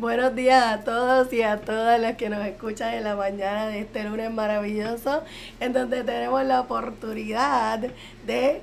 Buenos 0.00 0.34
días 0.34 0.64
a 0.64 0.80
todos 0.80 1.32
y 1.32 1.42
a 1.42 1.60
todas 1.60 2.00
las 2.00 2.16
que 2.16 2.28
nos 2.28 2.44
escuchan 2.44 2.94
en 2.94 3.04
la 3.04 3.14
mañana 3.14 3.68
de 3.68 3.78
este 3.78 4.02
lunes 4.02 4.28
maravilloso, 4.32 5.22
en 5.60 5.72
donde 5.72 6.02
tenemos 6.02 6.42
la 6.44 6.62
oportunidad 6.62 7.78
de 8.26 8.60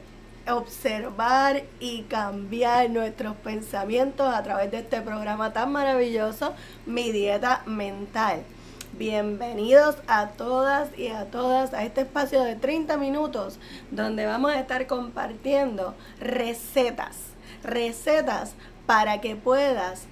observar 0.50 1.64
y 1.80 2.02
cambiar 2.04 2.90
nuestros 2.90 3.38
pensamientos 3.38 4.28
a 4.28 4.44
través 4.44 4.72
de 4.72 4.80
este 4.80 5.00
programa 5.00 5.54
tan 5.54 5.72
maravilloso, 5.72 6.54
Mi 6.86 7.14
Dieta 7.14 7.64
Mental. 7.66 8.44
Bienvenidos 9.00 9.96
a 10.08 10.32
todas 10.32 10.90
y 11.00 11.08
a 11.08 11.32
todas 11.32 11.74
a 11.74 11.86
este 11.86 12.02
espacio 12.02 12.44
de 12.44 12.58
30 12.58 12.98
minutos 12.98 13.58
donde 13.90 14.26
vamos 14.26 14.52
a 14.52 14.60
estar 14.60 14.86
compartiendo 14.86 15.96
recetas, 16.20 17.16
recetas 17.64 18.54
para 18.86 19.22
que 19.22 19.38
puedas 19.38 20.08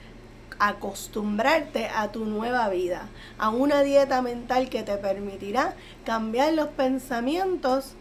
acostumbrarte 0.59 1.87
a 1.87 2.11
tu 2.11 2.25
nueva 2.25 2.69
vida, 2.69 3.07
a 3.37 3.50
una 3.50 3.81
dieta 3.81 4.21
mental 4.21 4.69
que 4.69 4.83
te 4.83 4.97
permitirá 4.97 5.73
cambiar 6.05 6.54
los 6.54 6.67
pensamientos 6.67 7.93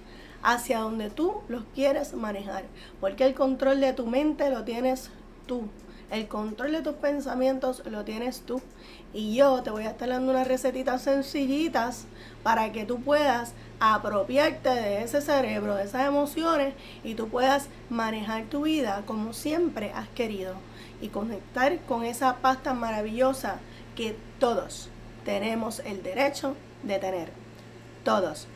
hacia 0.42 0.80
donde 0.80 1.10
tú 1.10 1.40
los 1.48 1.62
quieres 1.74 2.14
manejar, 2.14 2.64
porque 3.00 3.24
el 3.24 3.34
control 3.34 3.80
de 3.80 3.92
tu 3.92 4.06
mente 4.06 4.50
lo 4.50 4.64
tienes 4.64 5.10
tú. 5.46 5.62
El 6.10 6.26
control 6.26 6.72
de 6.72 6.80
tus 6.80 6.94
pensamientos 6.94 7.82
lo 7.84 8.02
tienes 8.02 8.40
tú. 8.40 8.62
Y 9.12 9.34
yo 9.34 9.62
te 9.62 9.68
voy 9.68 9.84
a 9.84 9.90
estar 9.90 10.08
dando 10.08 10.30
unas 10.32 10.48
recetitas 10.48 11.02
sencillitas 11.02 12.06
para 12.42 12.72
que 12.72 12.86
tú 12.86 13.00
puedas 13.02 13.52
apropiarte 13.78 14.70
de 14.70 15.02
ese 15.02 15.20
cerebro, 15.20 15.74
de 15.74 15.84
esas 15.84 16.06
emociones 16.06 16.72
y 17.04 17.14
tú 17.14 17.28
puedas 17.28 17.68
manejar 17.90 18.44
tu 18.44 18.62
vida 18.62 19.02
como 19.06 19.34
siempre 19.34 19.92
has 19.94 20.08
querido 20.08 20.54
y 21.00 21.08
conectar 21.08 21.78
con 21.80 22.04
esa 22.04 22.36
paz 22.36 22.62
tan 22.62 22.78
maravillosa 22.78 23.58
que 23.96 24.16
todos 24.38 24.90
tenemos 25.24 25.80
el 25.80 26.02
derecho 26.02 26.56
de 26.82 26.98
tener. 26.98 27.30
Todos. 28.04 28.46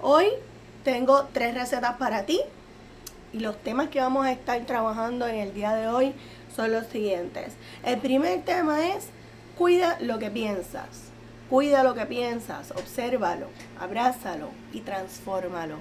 Hoy 0.00 0.26
tengo 0.84 1.28
tres 1.32 1.54
recetas 1.54 1.96
para 1.96 2.24
ti 2.24 2.40
y 3.32 3.40
los 3.40 3.56
temas 3.58 3.88
que 3.88 4.00
vamos 4.00 4.26
a 4.26 4.32
estar 4.32 4.60
trabajando 4.66 5.26
en 5.26 5.36
el 5.36 5.54
día 5.54 5.74
de 5.74 5.88
hoy 5.88 6.14
son 6.54 6.72
los 6.72 6.86
siguientes. 6.86 7.54
El 7.84 7.98
primer 7.98 8.42
tema 8.42 8.88
es 8.88 9.08
cuida 9.56 9.98
lo 10.00 10.18
que 10.18 10.30
piensas. 10.30 11.12
Cuida 11.48 11.84
lo 11.84 11.94
que 11.94 12.06
piensas, 12.06 12.70
obsérvalo, 12.70 13.46
abrázalo 13.78 14.48
y 14.72 14.80
transfórmalo. 14.80 15.76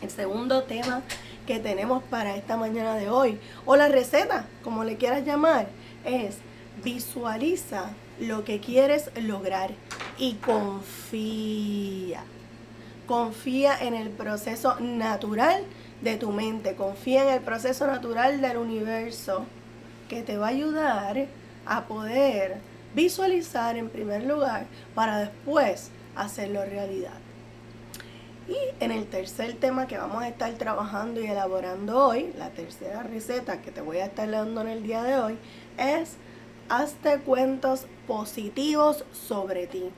El 0.00 0.10
segundo 0.10 0.62
tema 0.62 1.02
que 1.46 1.58
tenemos 1.58 2.02
para 2.04 2.36
esta 2.36 2.56
mañana 2.56 2.94
de 2.96 3.08
hoy, 3.08 3.38
o 3.66 3.76
la 3.76 3.88
receta, 3.88 4.46
como 4.62 4.84
le 4.84 4.96
quieras 4.96 5.24
llamar, 5.24 5.68
es 6.04 6.38
visualiza 6.82 7.90
lo 8.20 8.44
que 8.44 8.60
quieres 8.60 9.10
lograr 9.20 9.70
y 10.18 10.34
confía. 10.34 12.22
Confía 13.06 13.76
en 13.80 13.94
el 13.94 14.10
proceso 14.10 14.78
natural 14.80 15.64
de 16.00 16.16
tu 16.16 16.30
mente, 16.30 16.76
confía 16.76 17.24
en 17.24 17.34
el 17.34 17.40
proceso 17.40 17.86
natural 17.86 18.40
del 18.40 18.56
universo 18.56 19.44
que 20.08 20.22
te 20.22 20.36
va 20.36 20.46
a 20.46 20.50
ayudar 20.50 21.26
a 21.66 21.84
poder 21.84 22.58
visualizar 22.94 23.76
en 23.76 23.88
primer 23.88 24.24
lugar 24.24 24.66
para 24.94 25.18
después 25.18 25.90
hacerlo 26.16 26.64
realidad. 26.64 27.29
Y 28.50 28.84
en 28.84 28.90
el 28.90 29.06
tercer 29.06 29.54
tema 29.60 29.86
que 29.86 29.96
vamos 29.96 30.24
a 30.24 30.28
estar 30.28 30.52
trabajando 30.54 31.20
y 31.20 31.26
elaborando 31.28 32.08
hoy, 32.08 32.32
la 32.36 32.50
tercera 32.50 33.04
receta 33.04 33.62
que 33.62 33.70
te 33.70 33.80
voy 33.80 33.98
a 33.98 34.06
estar 34.06 34.28
dando 34.28 34.62
en 34.62 34.66
el 34.66 34.82
día 34.82 35.04
de 35.04 35.16
hoy, 35.20 35.38
es 35.78 36.16
hazte 36.68 37.20
cuentos 37.20 37.86
positivos 38.08 39.04
sobre 39.12 39.68
ti. 39.68 39.92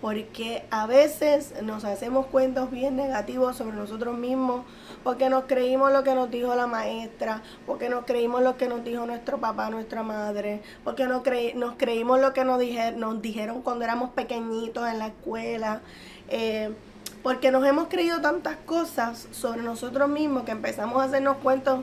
Porque 0.00 0.64
a 0.72 0.88
veces 0.88 1.54
nos 1.62 1.84
hacemos 1.84 2.26
cuentos 2.26 2.72
bien 2.72 2.96
negativos 2.96 3.56
sobre 3.56 3.76
nosotros 3.76 4.18
mismos, 4.18 4.64
porque 5.04 5.30
nos 5.30 5.44
creímos 5.44 5.92
lo 5.92 6.02
que 6.02 6.16
nos 6.16 6.28
dijo 6.28 6.56
la 6.56 6.66
maestra, 6.66 7.40
porque 7.66 7.88
nos 7.88 8.04
creímos 8.04 8.42
lo 8.42 8.56
que 8.56 8.66
nos 8.66 8.82
dijo 8.82 9.06
nuestro 9.06 9.38
papá, 9.38 9.70
nuestra 9.70 10.02
madre, 10.02 10.60
porque 10.82 11.06
nos, 11.06 11.22
nos 11.54 11.74
creímos 11.76 12.20
lo 12.20 12.32
que 12.32 12.44
nos 12.44 12.58
dijeron 12.58 13.62
cuando 13.62 13.84
éramos 13.84 14.10
pequeñitos 14.10 14.88
en 14.88 14.98
la 14.98 15.06
escuela. 15.06 15.82
Eh, 16.28 16.74
porque 17.22 17.52
nos 17.52 17.64
hemos 17.64 17.88
creído 17.88 18.20
tantas 18.20 18.56
cosas 18.56 19.28
sobre 19.30 19.62
nosotros 19.62 20.08
mismos 20.08 20.42
que 20.42 20.50
empezamos 20.50 21.00
a 21.00 21.04
hacernos 21.04 21.36
cuentos 21.38 21.80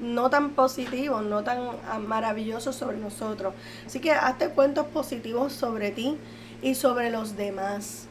no 0.00 0.28
tan 0.28 0.50
positivos, 0.50 1.22
no 1.22 1.44
tan 1.44 1.60
ah, 1.88 1.98
maravillosos 1.98 2.76
sobre 2.76 2.98
nosotros. 2.98 3.54
Así 3.86 4.00
que 4.00 4.12
hazte 4.12 4.50
cuentos 4.50 4.86
positivos 4.88 5.52
sobre 5.52 5.92
ti 5.92 6.18
y 6.62 6.74
sobre 6.74 7.10
los 7.10 7.36
demás. 7.36 8.06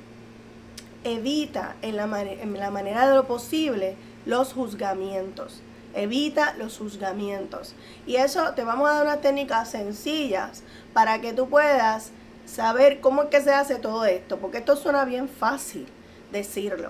Evita 1.04 1.76
en 1.82 1.98
la, 1.98 2.22
en 2.22 2.58
la 2.58 2.72
manera 2.72 3.08
de 3.08 3.16
lo 3.16 3.26
posible 3.26 3.96
los 4.26 4.54
juzgamientos. 4.54 5.62
Evita 5.94 6.56
los 6.58 6.78
juzgamientos. 6.78 7.76
Y 8.08 8.16
eso 8.16 8.54
te 8.54 8.64
vamos 8.64 8.90
a 8.90 8.94
dar 8.94 9.04
unas 9.04 9.22
técnicas 9.22 9.70
sencillas 9.70 10.64
para 10.94 11.22
que 11.22 11.34
tú 11.34 11.50
puedas 11.50 12.12
saber 12.46 13.02
cómo 13.02 13.24
es 13.24 13.30
que 13.30 13.42
se 13.42 13.54
hace 13.54 13.76
todo 13.76 14.06
esto. 14.06 14.40
Porque 14.40 14.60
esto 14.60 14.76
suena 14.78 15.06
bien 15.06 15.28
fácil 15.28 15.86
decirlo. 16.34 16.90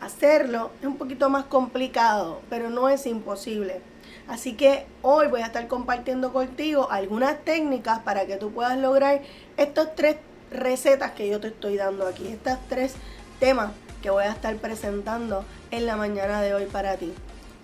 Hacerlo 0.00 0.72
es 0.80 0.86
un 0.86 0.96
poquito 0.96 1.30
más 1.30 1.44
complicado, 1.44 2.40
pero 2.50 2.70
no 2.70 2.88
es 2.88 3.06
imposible. 3.06 3.80
Así 4.26 4.54
que 4.54 4.86
hoy 5.02 5.28
voy 5.28 5.42
a 5.42 5.46
estar 5.46 5.68
compartiendo 5.68 6.32
contigo 6.32 6.90
algunas 6.90 7.44
técnicas 7.44 8.00
para 8.00 8.26
que 8.26 8.36
tú 8.36 8.50
puedas 8.50 8.76
lograr 8.78 9.22
estos 9.56 9.94
tres 9.94 10.16
recetas 10.50 11.12
que 11.12 11.28
yo 11.28 11.40
te 11.40 11.48
estoy 11.48 11.76
dando 11.76 12.06
aquí, 12.06 12.26
estos 12.26 12.58
tres 12.68 12.94
temas 13.38 13.70
que 14.02 14.10
voy 14.10 14.24
a 14.24 14.32
estar 14.32 14.54
presentando 14.56 15.44
en 15.70 15.86
la 15.86 15.96
mañana 15.96 16.40
de 16.42 16.54
hoy 16.54 16.66
para 16.66 16.96
ti. 16.96 17.12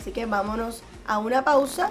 Así 0.01 0.12
que 0.12 0.27
vámonos 0.27 0.83
a 1.06 1.19
una 1.19 1.45
pausa 1.45 1.91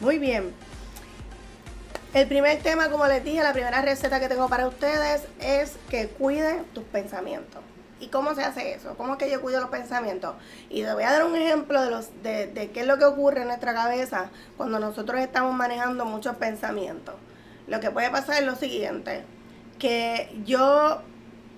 Muy 0.00 0.18
bien. 0.18 0.54
El 2.14 2.26
primer 2.26 2.58
tema, 2.62 2.88
como 2.90 3.06
les 3.06 3.22
dije, 3.22 3.42
la 3.42 3.52
primera 3.52 3.82
receta 3.82 4.18
que 4.18 4.28
tengo 4.28 4.48
para 4.48 4.66
ustedes 4.66 5.22
es 5.38 5.76
que 5.90 6.08
cuiden 6.08 6.64
tus 6.72 6.84
pensamientos. 6.84 7.60
¿Y 8.00 8.08
cómo 8.08 8.34
se 8.34 8.42
hace 8.42 8.72
eso? 8.72 8.96
¿Cómo 8.96 9.12
es 9.12 9.18
que 9.18 9.30
yo 9.30 9.42
cuido 9.42 9.60
los 9.60 9.68
pensamientos? 9.68 10.34
Y 10.70 10.82
les 10.82 10.94
voy 10.94 11.02
a 11.02 11.12
dar 11.12 11.26
un 11.26 11.36
ejemplo 11.36 11.82
de, 11.82 11.90
los, 11.90 12.08
de, 12.22 12.70
qué 12.72 12.80
es 12.80 12.86
lo 12.86 12.96
que 12.96 13.04
ocurre 13.04 13.42
en 13.42 13.48
nuestra 13.48 13.74
cabeza 13.74 14.30
cuando 14.56 14.80
nosotros 14.80 15.20
estamos 15.20 15.54
manejando 15.54 16.06
muchos 16.06 16.34
pensamientos. 16.36 17.14
Lo 17.68 17.78
que 17.78 17.90
puede 17.90 18.08
pasar 18.08 18.40
es 18.40 18.46
lo 18.46 18.56
siguiente, 18.56 19.22
que 19.78 20.34
yo 20.46 21.02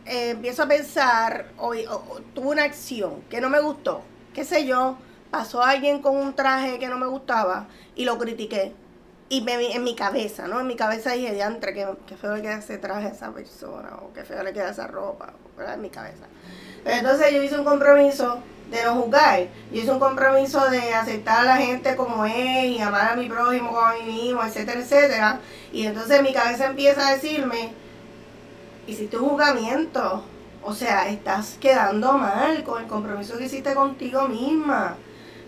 eh, 0.04 0.30
empiezo 0.30 0.64
a 0.64 0.66
pensar, 0.66 1.46
o, 1.58 1.74
tuve 2.34 2.48
una 2.48 2.64
acción 2.64 3.22
que 3.30 3.40
no 3.40 3.48
me 3.48 3.60
gustó, 3.60 4.02
qué 4.34 4.44
sé 4.44 4.66
yo, 4.66 4.98
pasó 5.32 5.62
alguien 5.62 6.02
con 6.02 6.14
un 6.14 6.34
traje 6.34 6.78
que 6.78 6.88
no 6.88 6.98
me 6.98 7.06
gustaba 7.06 7.66
y 7.96 8.04
lo 8.04 8.18
critiqué. 8.18 8.74
Y 9.30 9.40
me, 9.40 9.74
en 9.74 9.82
mi 9.82 9.96
cabeza, 9.96 10.46
¿no? 10.46 10.60
En 10.60 10.66
mi 10.66 10.76
cabeza 10.76 11.12
dije, 11.12 11.32
diantre, 11.32 11.72
qué, 11.72 11.88
qué 12.06 12.16
feo 12.18 12.36
le 12.36 12.42
queda 12.42 12.58
ese 12.58 12.76
traje 12.76 13.06
a 13.06 13.10
esa 13.12 13.32
persona, 13.32 13.96
o 14.02 14.12
qué 14.12 14.24
feo 14.24 14.42
le 14.42 14.52
queda 14.52 14.70
esa 14.70 14.86
ropa, 14.86 15.32
¿verdad? 15.56 15.76
En 15.76 15.80
mi 15.80 15.88
cabeza. 15.88 16.26
entonces 16.84 17.32
yo 17.32 17.42
hice 17.42 17.58
un 17.58 17.64
compromiso 17.64 18.42
de 18.70 18.84
no 18.84 18.96
juzgar. 18.96 19.48
Yo 19.72 19.80
hice 19.80 19.90
un 19.90 19.98
compromiso 19.98 20.68
de 20.68 20.92
aceptar 20.92 21.40
a 21.40 21.44
la 21.44 21.56
gente 21.56 21.96
como 21.96 22.26
es 22.26 22.64
y 22.66 22.80
amar 22.82 23.12
a 23.12 23.16
mi 23.16 23.26
prójimo 23.26 23.68
como 23.68 23.80
a 23.80 23.94
mí 23.94 24.04
mismo, 24.04 24.42
etcétera, 24.44 24.80
etcétera. 24.80 25.40
Y 25.72 25.86
entonces 25.86 26.22
mi 26.22 26.34
cabeza 26.34 26.66
empieza 26.66 27.08
a 27.08 27.12
decirme, 27.14 27.72
hiciste 28.86 29.16
un 29.16 29.30
juzgamiento. 29.30 30.24
O 30.62 30.74
sea, 30.74 31.08
estás 31.08 31.56
quedando 31.58 32.12
mal 32.12 32.62
con 32.64 32.82
el 32.82 32.86
compromiso 32.86 33.38
que 33.38 33.46
hiciste 33.46 33.74
contigo 33.74 34.28
misma. 34.28 34.98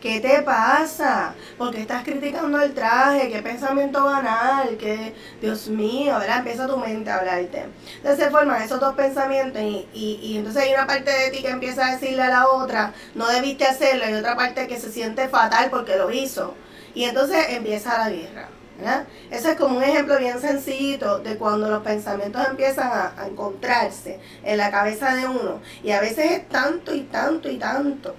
¿Qué 0.04 0.20
te 0.20 0.42
pasa? 0.42 1.34
¿Por 1.56 1.70
qué 1.70 1.80
estás 1.80 2.04
criticando 2.04 2.60
el 2.60 2.74
traje? 2.74 3.30
¿Qué 3.30 3.40
pensamiento 3.40 4.04
banal? 4.04 4.76
¿Qué, 4.76 5.14
Dios 5.40 5.68
mío, 5.68 6.18
¿verdad? 6.18 6.40
Empieza 6.40 6.66
tu 6.66 6.76
mente 6.76 7.08
a 7.08 7.20
hablarte. 7.20 7.64
Entonces 7.96 8.22
se 8.22 8.30
forman 8.30 8.60
esos 8.60 8.78
dos 8.80 8.94
pensamientos 8.96 9.62
y, 9.62 9.88
y, 9.94 10.36
entonces 10.36 10.64
hay 10.64 10.74
una 10.74 10.86
parte 10.86 11.10
de 11.10 11.30
ti 11.30 11.40
que 11.40 11.48
empieza 11.48 11.86
a 11.86 11.92
decirle 11.92 12.20
a 12.20 12.28
la 12.28 12.48
otra, 12.48 12.92
no 13.14 13.26
debiste 13.28 13.64
hacerlo, 13.64 14.04
y 14.10 14.12
otra 14.12 14.36
parte 14.36 14.66
que 14.66 14.78
se 14.78 14.92
siente 14.92 15.26
fatal 15.30 15.70
porque 15.70 15.96
lo 15.96 16.10
hizo. 16.12 16.52
Y 16.94 17.04
entonces 17.04 17.46
empieza 17.48 17.96
la 17.96 18.10
guerra. 18.10 18.48
¿verdad? 18.76 19.06
Ese 19.30 19.52
es 19.52 19.56
como 19.56 19.78
un 19.78 19.84
ejemplo 19.84 20.18
bien 20.18 20.38
sencillito 20.38 21.20
de 21.20 21.38
cuando 21.38 21.70
los 21.70 21.82
pensamientos 21.82 22.46
empiezan 22.46 22.90
a 22.92 23.26
encontrarse 23.26 24.20
en 24.42 24.58
la 24.58 24.70
cabeza 24.70 25.14
de 25.14 25.26
uno. 25.26 25.62
Y 25.82 25.92
a 25.92 26.02
veces 26.02 26.30
es 26.30 26.48
tanto 26.50 26.94
y 26.94 27.04
tanto 27.04 27.48
y 27.48 27.56
tanto 27.56 28.14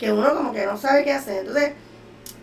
que 0.00 0.10
uno 0.10 0.34
como 0.34 0.52
que 0.52 0.64
no 0.64 0.78
sabe 0.78 1.04
qué 1.04 1.12
hacer. 1.12 1.40
Entonces, 1.40 1.72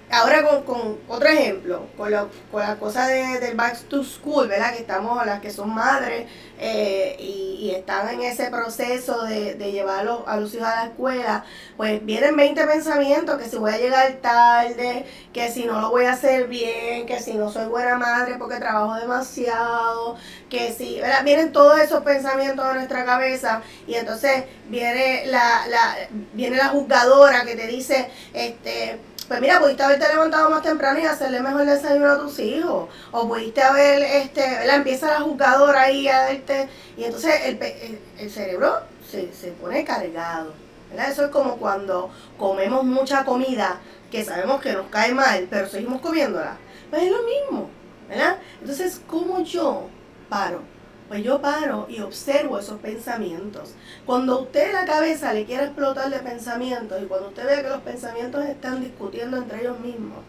ahora 0.10 0.44
con, 0.44 0.64
con, 0.64 0.98
otro 1.08 1.28
ejemplo, 1.28 1.88
con, 1.98 2.12
la, 2.12 2.28
con 2.52 2.62
la 2.62 2.78
cosa 2.78 3.08
de, 3.08 3.40
del 3.40 3.56
back 3.56 3.78
to 3.90 4.04
school, 4.04 4.48
¿verdad? 4.48 4.74
Que 4.74 4.80
estamos, 4.80 5.26
las 5.26 5.42
que 5.42 5.52
son 5.52 5.74
madres 5.74 6.28
eh, 6.60 7.16
y, 7.20 7.48
están 7.68 8.08
en 8.10 8.22
ese 8.22 8.50
proceso 8.50 9.24
de, 9.26 9.56
de 9.56 9.72
llevar 9.72 10.08
a 10.26 10.38
los 10.38 10.54
hijos 10.54 10.68
a 10.68 10.76
la 10.76 10.86
escuela, 10.86 11.46
pues 11.76 12.04
vienen 12.06 12.36
20 12.36 12.66
pensamientos, 12.66 13.38
que 13.38 13.50
si 13.50 13.58
voy 13.58 13.74
a 13.74 13.78
llegar 13.78 14.14
tarde, 14.22 15.06
que 15.34 15.52
si 15.52 15.66
no 15.66 15.82
lo 15.82 15.90
voy 15.90 16.06
a 16.06 16.14
hacer 16.14 16.48
bien, 16.48 17.06
que 17.06 17.20
si 17.20 17.34
no 17.34 17.52
soy 17.52 17.68
buena 17.68 17.98
madre 17.98 18.36
porque 18.40 18.56
trabajo 18.56 18.96
demasiado, 18.96 20.16
que 20.50 20.72
si, 20.72 21.00
¿verdad? 21.02 21.24
Vienen 21.26 21.52
todos 21.52 21.80
esos 21.80 22.04
pensamientos 22.04 22.66
en 22.70 22.76
nuestra 22.76 23.04
cabeza 23.06 23.62
y 23.86 23.96
entonces 23.96 24.46
viene 24.70 25.26
la, 25.26 25.68
la, 25.68 25.98
viene 26.34 26.56
la 26.56 26.70
juzgadora 26.70 27.44
que 27.44 27.56
te 27.56 27.68
dice, 27.68 28.10
este, 28.34 28.98
pues 29.28 29.42
mira, 29.42 29.60
pudiste 29.60 29.84
haberte 29.84 30.08
levantado 30.08 30.50
más 30.50 30.62
temprano 30.62 31.00
y 31.00 31.06
hacerle 31.06 31.42
mejor 31.42 31.66
desayuno 31.66 32.12
a 32.12 32.20
tus 32.20 32.40
hijos. 32.40 32.90
O 33.12 33.28
pudiste 33.28 33.62
haber, 33.62 34.02
este, 34.02 34.66
la 34.66 34.76
empieza 34.76 35.08
la 35.08 35.22
jugadora 35.22 35.82
ahí 35.82 36.08
a 36.08 36.28
verte. 36.28 36.70
Y 36.96 37.04
entonces 37.04 37.34
el, 37.44 38.00
el, 38.20 38.32
cerebro 38.32 38.80
se, 39.10 39.34
se, 39.34 39.52
pone 39.52 39.84
cargado. 39.84 40.54
¿verdad? 40.90 41.12
Eso 41.12 41.26
es 41.26 41.32
como 41.32 41.58
cuando 41.58 42.10
comemos 42.38 42.86
mucha 42.86 43.26
comida 43.26 43.82
que 44.10 44.24
sabemos 44.24 44.62
que 44.62 44.72
nos 44.72 44.88
cae 44.88 45.14
mal, 45.14 45.48
pero 45.50 45.68
seguimos 45.68 46.00
comiéndola. 46.00 46.56
Pues 46.90 47.04
es 47.04 47.12
lo 47.12 47.24
mismo, 47.24 47.70
¿verdad? 48.08 48.38
Entonces, 48.62 49.02
¿cómo 49.08 49.42
yo 49.42 49.90
paro? 50.30 50.62
Pues 51.08 51.24
yo 51.24 51.42
paro 51.42 51.88
y 51.90 52.02
observo 52.02 52.60
esos 52.60 52.80
pensamientos. 52.80 53.74
Cuando 54.06 54.42
usted 54.42 54.74
la 54.74 54.86
cabeza 54.86 55.34
le 55.34 55.46
quiera 55.46 55.64
explotar 55.64 56.10
de 56.10 56.20
pensamientos 56.20 57.02
y 57.02 57.06
cuando 57.06 57.30
usted 57.30 57.46
vea 57.46 57.64
que 57.64 57.70
los 57.70 57.82
pensamientos 57.82 58.44
están 58.46 58.82
discutiendo 58.82 59.38
entre 59.38 59.62
ellos 59.62 59.80
mismos, 59.80 60.20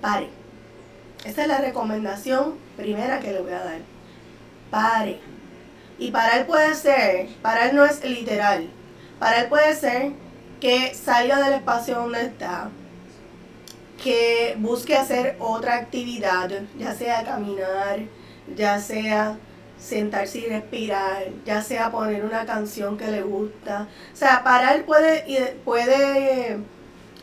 pare. 0.00 0.28
Esa 1.24 1.42
es 1.42 1.48
la 1.48 1.58
recomendación 1.58 2.54
primera 2.76 3.20
que 3.20 3.32
le 3.32 3.40
voy 3.40 3.52
a 3.52 3.64
dar. 3.64 3.78
Pare. 4.70 5.20
Y 5.98 6.10
parar 6.10 6.46
puede 6.46 6.74
ser, 6.74 7.28
parar 7.42 7.74
no 7.74 7.84
es 7.84 8.02
literal. 8.04 8.68
Parar 9.18 9.48
puede 9.48 9.74
ser 9.74 10.12
que 10.60 10.94
salga 10.94 11.40
del 11.40 11.54
espacio 11.54 11.96
donde 11.96 12.22
está, 12.22 12.70
que 14.02 14.56
busque 14.58 14.96
hacer 14.96 15.36
otra 15.38 15.76
actividad, 15.76 16.50
ya 16.78 16.94
sea 16.94 17.24
caminar, 17.24 18.00
ya 18.56 18.78
sea 18.80 19.36
sentarse 19.78 20.38
y 20.38 20.46
respirar, 20.46 21.24
ya 21.44 21.62
sea 21.62 21.90
poner 21.90 22.24
una 22.24 22.46
canción 22.46 22.96
que 22.96 23.08
le 23.08 23.22
gusta. 23.22 23.88
O 24.12 24.16
sea, 24.16 24.42
parar 24.42 24.84
puede, 24.84 25.56
puede 25.64 26.58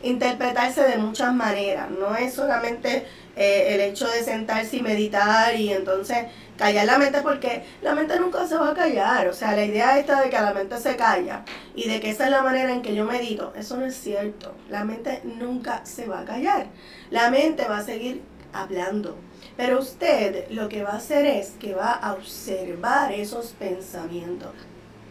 interpretarse 0.02 0.82
de 0.82 0.98
muchas 0.98 1.32
maneras, 1.34 1.90
no 1.90 2.16
es 2.16 2.34
solamente 2.34 3.06
eh, 3.36 3.74
el 3.74 3.80
hecho 3.80 4.08
de 4.08 4.22
sentarse 4.22 4.76
y 4.76 4.82
meditar 4.82 5.54
y 5.54 5.72
entonces 5.72 6.26
callar 6.58 6.86
la 6.86 6.98
mente 6.98 7.22
porque 7.22 7.64
la 7.82 7.94
mente 7.94 8.18
nunca 8.18 8.46
se 8.46 8.56
va 8.56 8.70
a 8.70 8.74
callar, 8.74 9.28
o 9.28 9.32
sea, 9.32 9.54
la 9.54 9.64
idea 9.64 9.98
esta 9.98 10.20
de 10.20 10.28
que 10.28 10.36
la 10.36 10.52
mente 10.52 10.76
se 10.78 10.96
calla 10.96 11.44
y 11.74 11.88
de 11.88 12.00
que 12.00 12.10
esa 12.10 12.24
es 12.24 12.30
la 12.30 12.42
manera 12.42 12.72
en 12.72 12.82
que 12.82 12.94
yo 12.94 13.04
medito, 13.04 13.52
eso 13.56 13.76
no 13.76 13.86
es 13.86 13.94
cierto, 13.94 14.54
la 14.68 14.84
mente 14.84 15.22
nunca 15.24 15.86
se 15.86 16.06
va 16.06 16.20
a 16.20 16.24
callar, 16.24 16.66
la 17.10 17.30
mente 17.30 17.66
va 17.68 17.78
a 17.78 17.84
seguir 17.84 18.22
hablando, 18.52 19.16
pero 19.56 19.78
usted 19.78 20.50
lo 20.50 20.68
que 20.68 20.82
va 20.82 20.90
a 20.90 20.96
hacer 20.96 21.26
es 21.26 21.52
que 21.60 21.74
va 21.74 21.92
a 21.92 22.14
observar 22.14 23.12
esos 23.12 23.48
pensamientos. 23.58 24.50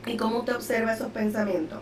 ¿Y 0.06 0.18
cómo 0.18 0.40
usted 0.40 0.56
observa 0.56 0.94
esos 0.94 1.12
pensamientos? 1.12 1.80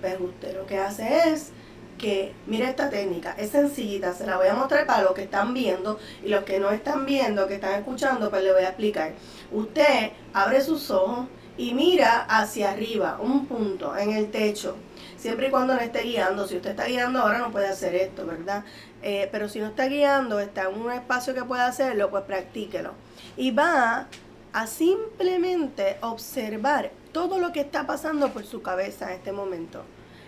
Pues 0.00 0.18
usted 0.20 0.56
lo 0.56 0.66
que 0.66 0.78
hace 0.78 1.30
es 1.30 1.50
que, 1.98 2.32
mire 2.46 2.64
esta 2.70 2.88
técnica, 2.88 3.34
es 3.36 3.50
sencillita, 3.50 4.14
se 4.14 4.24
la 4.24 4.36
voy 4.36 4.46
a 4.46 4.54
mostrar 4.54 4.86
para 4.86 5.02
los 5.02 5.12
que 5.12 5.24
están 5.24 5.52
viendo 5.52 5.98
y 6.24 6.28
los 6.28 6.44
que 6.44 6.60
no 6.60 6.70
están 6.70 7.04
viendo, 7.04 7.46
que 7.48 7.56
están 7.56 7.74
escuchando, 7.74 8.30
pues 8.30 8.42
le 8.42 8.52
voy 8.52 8.62
a 8.62 8.68
explicar. 8.68 9.12
Usted 9.52 10.12
abre 10.32 10.60
sus 10.60 10.90
ojos 10.90 11.26
y 11.58 11.74
mira 11.74 12.24
hacia 12.24 12.70
arriba, 12.70 13.18
un 13.20 13.46
punto 13.46 13.96
en 13.96 14.12
el 14.12 14.30
techo, 14.30 14.76
siempre 15.16 15.48
y 15.48 15.50
cuando 15.50 15.74
no 15.74 15.80
esté 15.80 16.02
guiando. 16.02 16.46
Si 16.46 16.56
usted 16.56 16.70
está 16.70 16.86
guiando 16.86 17.18
ahora 17.18 17.38
no 17.38 17.50
puede 17.50 17.66
hacer 17.66 17.94
esto, 17.96 18.24
¿verdad? 18.24 18.64
Eh, 19.02 19.28
pero 19.30 19.48
si 19.48 19.60
no 19.60 19.66
está 19.66 19.86
guiando, 19.86 20.40
está 20.40 20.68
en 20.68 20.80
un 20.80 20.90
espacio 20.90 21.34
que 21.34 21.44
pueda 21.44 21.66
hacerlo, 21.66 22.10
pues 22.10 22.24
practíquelo. 22.24 22.92
Y 23.36 23.52
va 23.52 24.08
a 24.52 24.66
simplemente 24.66 25.98
observar 26.00 26.90
todo 27.12 27.38
lo 27.38 27.52
que 27.52 27.60
está 27.60 27.86
pasando 27.86 28.30
por 28.30 28.44
su 28.44 28.62
cabeza 28.62 29.08
en 29.08 29.18
este 29.18 29.32
momento. 29.32 29.84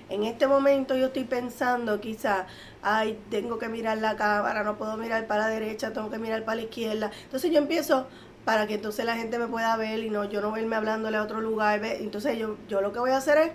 En 0.09 0.25
este 0.25 0.47
momento 0.49 0.97
yo 0.97 1.07
estoy 1.07 1.25
pensando 1.25 2.01
quizá, 2.01 2.47
ay, 2.83 3.19
tengo 3.31 3.59
que 3.59 3.69
mirar 3.69 3.99
la 3.99 4.17
cámara, 4.17 4.65
no 4.65 4.77
puedo 4.77 4.97
mirar 4.97 5.27
para 5.27 5.43
la 5.43 5.49
derecha, 5.49 5.93
tengo 5.93 6.11
que 6.11 6.19
mirar 6.19 6.45
para 6.45 6.57
la 6.57 6.63
izquierda. 6.63 7.13
Entonces 7.25 7.53
yo 7.53 7.59
empiezo 7.59 8.09
para 8.45 8.67
que 8.67 8.75
entonces 8.75 9.05
la 9.05 9.15
gente 9.15 9.39
me 9.39 9.47
pueda 9.47 9.77
ver 9.77 10.01
y 10.01 10.11
no 10.11 10.25
yo 10.25 10.41
no 10.41 10.51
verme 10.51 10.75
hablándole 10.75 11.17
a 11.17 11.23
otro 11.23 11.41
lugar. 11.41 11.85
Entonces 11.85 12.37
yo, 12.39 12.57
yo 12.69 12.81
lo 12.81 12.93
que 12.93 12.99
voy 12.99 13.13
a 13.13 13.19
hacer 13.19 13.39
es 13.39 13.53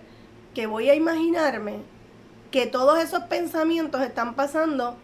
que 0.54 0.68
voy 0.68 0.90
a 0.90 0.96
imaginarme 0.96 1.80
que 2.52 2.68
todos 2.68 3.04
esos 3.04 3.24
pensamientos 3.24 4.02
están 4.02 4.36
pasando 4.36 4.96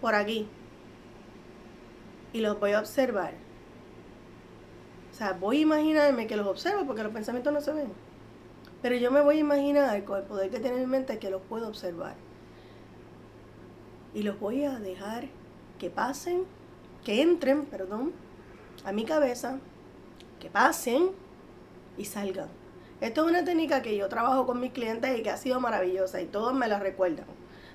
por 0.00 0.14
aquí. 0.14 0.48
Y 2.32 2.40
los 2.40 2.58
voy 2.58 2.72
a 2.72 2.80
observar. 2.80 3.34
O 5.12 5.14
sea, 5.14 5.32
voy 5.32 5.58
a 5.58 5.60
imaginarme 5.60 6.26
que 6.26 6.36
los 6.36 6.46
observo 6.46 6.84
porque 6.86 7.02
los 7.02 7.12
pensamientos 7.12 7.52
no 7.52 7.60
se 7.60 7.72
ven. 7.72 7.92
Pero 8.82 8.96
yo 8.96 9.10
me 9.10 9.22
voy 9.22 9.36
a 9.36 9.40
imaginar 9.40 10.04
con 10.04 10.18
el 10.18 10.24
poder 10.24 10.50
que 10.50 10.60
tiene 10.60 10.76
en 10.76 10.82
mi 10.82 10.86
mente 10.86 11.18
que 11.18 11.30
los 11.30 11.42
puedo 11.42 11.68
observar. 11.68 12.14
Y 14.12 14.22
los 14.22 14.38
voy 14.38 14.64
a 14.64 14.78
dejar 14.78 15.28
que 15.78 15.90
pasen, 15.90 16.44
que 17.04 17.22
entren, 17.22 17.64
perdón, 17.64 18.12
a 18.84 18.92
mi 18.92 19.04
cabeza, 19.04 19.58
que 20.40 20.50
pasen 20.50 21.10
y 21.96 22.04
salgan. 22.04 22.48
Esto 23.00 23.24
es 23.24 23.30
una 23.30 23.44
técnica 23.44 23.82
que 23.82 23.96
yo 23.96 24.08
trabajo 24.08 24.46
con 24.46 24.60
mis 24.60 24.72
clientes 24.72 25.18
y 25.18 25.22
que 25.22 25.30
ha 25.30 25.36
sido 25.36 25.60
maravillosa 25.60 26.20
y 26.20 26.26
todos 26.26 26.54
me 26.54 26.68
la 26.68 26.78
recuerdan. 26.78 27.26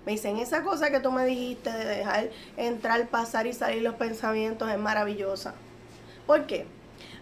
Me 0.05 0.13
dicen, 0.13 0.37
esa 0.37 0.63
cosa 0.63 0.89
que 0.89 0.99
tú 0.99 1.11
me 1.11 1.25
dijiste 1.25 1.71
de 1.71 1.85
dejar 1.85 2.29
entrar, 2.57 3.07
pasar 3.09 3.45
y 3.45 3.53
salir 3.53 3.83
los 3.83 3.95
pensamientos 3.95 4.69
es 4.69 4.79
maravillosa. 4.79 5.53
¿Por 6.25 6.47
qué? 6.47 6.65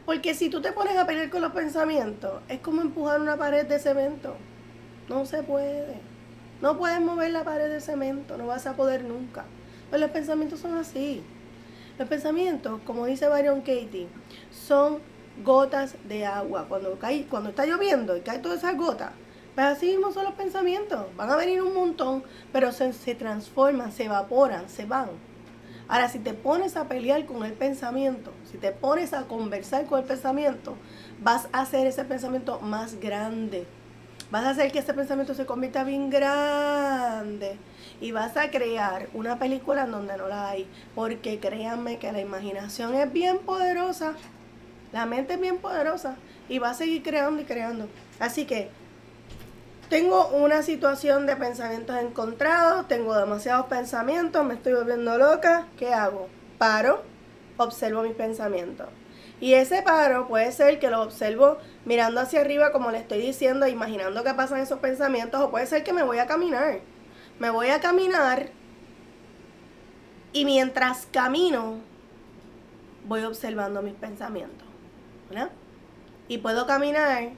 Porque 0.06 0.34
si 0.34 0.50
tú 0.50 0.62
te 0.62 0.72
pones 0.72 0.98
a 0.98 1.06
pelear 1.06 1.30
con 1.30 1.42
los 1.42 1.52
pensamientos, 1.52 2.42
es 2.48 2.60
como 2.60 2.82
empujar 2.82 3.20
una 3.20 3.38
pared 3.38 3.66
de 3.66 3.80
cemento. 3.80 4.36
No 5.10 5.26
se 5.26 5.44
puede. 5.44 6.00
No 6.62 6.78
puedes 6.78 7.00
mover 7.02 7.32
la 7.32 7.44
pared 7.44 7.70
de 7.70 7.82
cemento, 7.82 8.38
no 8.38 8.48
vas 8.48 8.66
a 8.66 8.74
poder 8.74 9.04
nunca. 9.04 9.46
Pues 9.90 10.02
los 10.02 10.12
pensamientos 10.12 10.60
son 10.60 10.76
así. 10.76 11.24
Los 11.98 12.08
pensamientos, 12.08 12.80
como 12.86 13.06
dice 13.06 13.28
Byron 13.28 13.60
Katie, 13.60 14.08
son 14.52 15.00
gotas 15.44 15.96
de 16.08 16.26
agua. 16.26 16.66
Cuando, 16.68 16.98
cae, 16.98 17.26
cuando 17.28 17.50
está 17.50 17.66
lloviendo 17.66 18.16
y 18.16 18.22
cae 18.22 18.40
todas 18.40 18.60
esas 18.60 18.78
gotas, 18.78 19.12
pues 19.60 19.76
así 19.76 19.88
mismo 19.88 20.14
son 20.14 20.24
los 20.24 20.36
pensamientos. 20.36 21.08
Van 21.18 21.30
a 21.30 21.36
venir 21.36 21.62
un 21.62 21.74
montón, 21.74 22.24
pero 22.54 22.72
se, 22.72 22.94
se 22.94 23.14
transforman, 23.14 23.92
se 23.92 24.06
evaporan, 24.06 24.70
se 24.70 24.86
van. 24.86 25.10
Ahora, 25.90 26.08
si 26.08 26.20
te 26.20 26.34
pones 26.34 26.78
a 26.78 26.88
pelear 26.88 27.26
con 27.26 27.44
el 27.44 27.52
pensamiento, 27.52 28.32
si 28.50 28.58
te 28.58 28.72
pones 28.72 29.12
a 29.12 29.24
conversar 29.24 29.86
con 29.86 30.00
el 30.00 30.06
pensamiento, 30.06 30.78
vas 31.20 31.50
a 31.52 31.60
hacer 31.60 31.88
ese 31.88 32.06
pensamiento 32.06 32.62
más 32.62 33.02
grande. 33.02 33.68
Vas 34.32 34.46
a 34.46 34.52
hacer 34.52 34.72
que 34.72 34.80
ese 34.80 34.94
pensamiento 34.94 35.34
se 35.34 35.46
convierta 35.46 35.84
bien 35.84 36.10
grande. 36.10 37.58
Y 38.00 38.14
vas 38.14 38.38
a 38.38 38.52
crear 38.52 39.10
una 39.14 39.40
película 39.40 39.84
en 39.84 39.92
donde 39.92 40.16
no 40.16 40.30
la 40.30 40.52
hay. 40.52 40.70
Porque 40.96 41.42
créanme 41.42 42.00
que 42.00 42.14
la 42.14 42.22
imaginación 42.22 42.96
es 42.96 43.12
bien 43.12 43.40
poderosa. 43.40 44.14
La 44.94 45.06
mente 45.06 45.34
es 45.34 45.42
bien 45.42 45.58
poderosa. 45.58 46.16
Y 46.48 46.60
va 46.60 46.70
a 46.70 46.76
seguir 46.76 47.04
creando 47.04 47.42
y 47.42 47.44
creando. 47.44 47.90
Así 48.22 48.46
que 48.46 48.79
tengo 49.90 50.28
una 50.30 50.62
situación 50.62 51.26
de 51.26 51.36
pensamientos 51.36 51.98
encontrados, 51.98 52.88
tengo 52.88 53.18
demasiados 53.18 53.66
pensamientos, 53.66 54.46
me 54.46 54.54
estoy 54.54 54.74
volviendo 54.74 55.18
loca, 55.18 55.68
¿qué 55.78 55.94
hago? 55.94 56.28
Paro, 56.58 57.04
observo 57.58 58.04
mis 58.04 58.14
pensamientos. 58.14 58.88
Y 59.42 59.54
ese 59.54 59.82
paro 59.82 60.28
puede 60.28 60.52
ser 60.52 60.80
que 60.80 60.90
lo 60.90 61.02
observo 61.02 61.58
mirando 61.86 62.20
hacia 62.22 62.42
arriba, 62.42 62.72
como 62.72 62.92
le 62.92 63.00
estoy 63.00 63.22
diciendo, 63.22 63.68
imaginando 63.68 64.24
que 64.24 64.34
pasan 64.34 64.60
esos 64.60 64.80
pensamientos, 64.80 65.42
o 65.42 65.50
puede 65.50 65.66
ser 65.66 65.84
que 65.84 65.94
me 65.94 66.04
voy 66.04 66.20
a 66.20 66.28
caminar. 66.28 66.82
Me 67.40 67.50
voy 67.50 67.70
a 67.70 67.80
caminar 67.80 68.50
y 70.32 70.46
mientras 70.46 71.08
camino, 71.08 71.80
voy 73.08 73.24
observando 73.24 73.82
mis 73.82 73.96
pensamientos. 73.96 74.68
¿verdad? 75.30 75.50
Y 76.28 76.40
puedo 76.40 76.68
caminar 76.68 77.30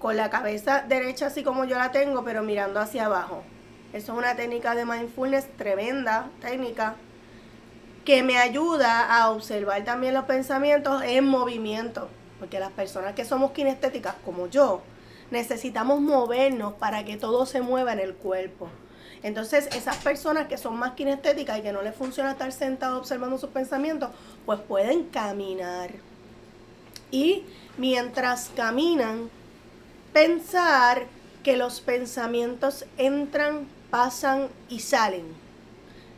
con 0.00 0.16
la 0.16 0.30
cabeza 0.30 0.84
derecha 0.88 1.26
así 1.26 1.44
como 1.44 1.64
yo 1.64 1.78
la 1.78 1.92
tengo, 1.92 2.24
pero 2.24 2.42
mirando 2.42 2.80
hacia 2.80 3.06
abajo. 3.06 3.44
Eso 3.92 4.12
es 4.12 4.18
una 4.18 4.34
técnica 4.34 4.74
de 4.74 4.84
mindfulness, 4.84 5.46
tremenda 5.56 6.28
técnica, 6.40 6.96
que 8.04 8.22
me 8.22 8.38
ayuda 8.38 9.14
a 9.14 9.30
observar 9.30 9.84
también 9.84 10.14
los 10.14 10.24
pensamientos 10.24 11.02
en 11.02 11.26
movimiento. 11.26 12.08
Porque 12.38 12.58
las 12.58 12.72
personas 12.72 13.14
que 13.14 13.24
somos 13.24 13.50
kinestéticas, 13.52 14.14
como 14.24 14.46
yo, 14.46 14.80
necesitamos 15.30 16.00
movernos 16.00 16.72
para 16.74 17.04
que 17.04 17.16
todo 17.16 17.44
se 17.44 17.60
mueva 17.60 17.92
en 17.92 18.00
el 18.00 18.14
cuerpo. 18.14 18.68
Entonces, 19.22 19.68
esas 19.76 19.98
personas 19.98 20.46
que 20.46 20.56
son 20.56 20.78
más 20.78 20.92
kinestéticas 20.92 21.58
y 21.58 21.62
que 21.62 21.72
no 21.72 21.82
les 21.82 21.94
funciona 21.94 22.32
estar 22.32 22.50
sentado 22.52 22.98
observando 22.98 23.36
sus 23.36 23.50
pensamientos, 23.50 24.10
pues 24.46 24.60
pueden 24.60 25.04
caminar. 25.08 25.90
Y 27.10 27.44
mientras 27.76 28.50
caminan, 28.56 29.28
pensar 30.12 31.06
que 31.42 31.56
los 31.56 31.80
pensamientos 31.80 32.84
entran, 32.98 33.66
pasan 33.90 34.48
y 34.68 34.80
salen. 34.80 35.24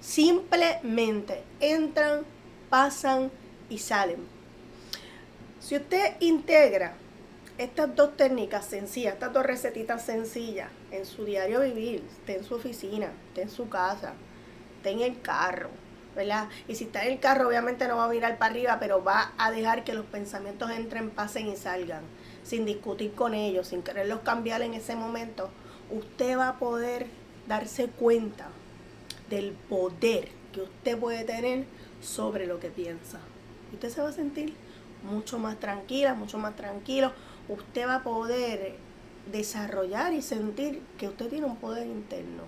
Simplemente 0.00 1.42
entran, 1.60 2.22
pasan 2.68 3.30
y 3.68 3.78
salen. 3.78 4.26
Si 5.60 5.76
usted 5.76 6.16
integra 6.20 6.94
estas 7.58 7.94
dos 7.94 8.16
técnicas 8.16 8.64
sencillas, 8.66 9.14
estas 9.14 9.32
dos 9.32 9.44
recetitas 9.44 10.04
sencillas 10.04 10.68
en 10.90 11.06
su 11.06 11.24
diario 11.24 11.60
vivir, 11.60 12.02
esté 12.10 12.38
en 12.38 12.44
su 12.44 12.56
oficina, 12.56 13.12
esté 13.28 13.42
en 13.42 13.50
su 13.50 13.68
casa, 13.68 14.14
esté 14.78 14.90
en 14.90 15.00
el 15.00 15.20
carro, 15.20 15.70
¿verdad? 16.16 16.48
Y 16.66 16.74
si 16.74 16.84
está 16.84 17.04
en 17.04 17.12
el 17.12 17.20
carro, 17.20 17.46
obviamente 17.46 17.86
no 17.86 17.96
va 17.96 18.06
a 18.06 18.08
mirar 18.08 18.38
para 18.38 18.50
arriba, 18.50 18.78
pero 18.80 19.04
va 19.04 19.32
a 19.38 19.50
dejar 19.50 19.84
que 19.84 19.94
los 19.94 20.06
pensamientos 20.06 20.70
entren, 20.70 21.10
pasen 21.10 21.46
y 21.46 21.56
salgan, 21.56 22.02
sin 22.42 22.64
discutir 22.64 23.14
con 23.14 23.34
ellos, 23.34 23.68
sin 23.68 23.82
quererlos 23.82 24.20
cambiar 24.20 24.62
en 24.62 24.74
ese 24.74 24.96
momento. 24.96 25.50
Usted 25.90 26.36
va 26.36 26.48
a 26.48 26.58
poder 26.58 27.06
darse 27.46 27.88
cuenta 27.88 28.48
del 29.30 29.52
poder 29.52 30.28
que 30.52 30.62
usted 30.62 30.98
puede 30.98 31.24
tener 31.24 31.64
sobre 32.00 32.46
lo 32.46 32.60
que 32.60 32.68
piensa. 32.68 33.18
Usted 33.72 33.88
se 33.88 34.02
va 34.02 34.08
a 34.08 34.12
sentir 34.12 34.54
mucho 35.02 35.38
más 35.38 35.58
tranquila, 35.58 36.14
mucho 36.14 36.38
más 36.38 36.54
tranquilo. 36.56 37.12
Usted 37.48 37.86
va 37.86 37.96
a 37.96 38.02
poder 38.02 38.76
desarrollar 39.30 40.12
y 40.12 40.22
sentir 40.22 40.82
que 40.98 41.08
usted 41.08 41.28
tiene 41.28 41.46
un 41.46 41.56
poder 41.56 41.86
interno, 41.86 42.42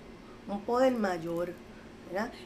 un 0.47 0.61
poder 0.61 0.93
mayor. 0.93 1.53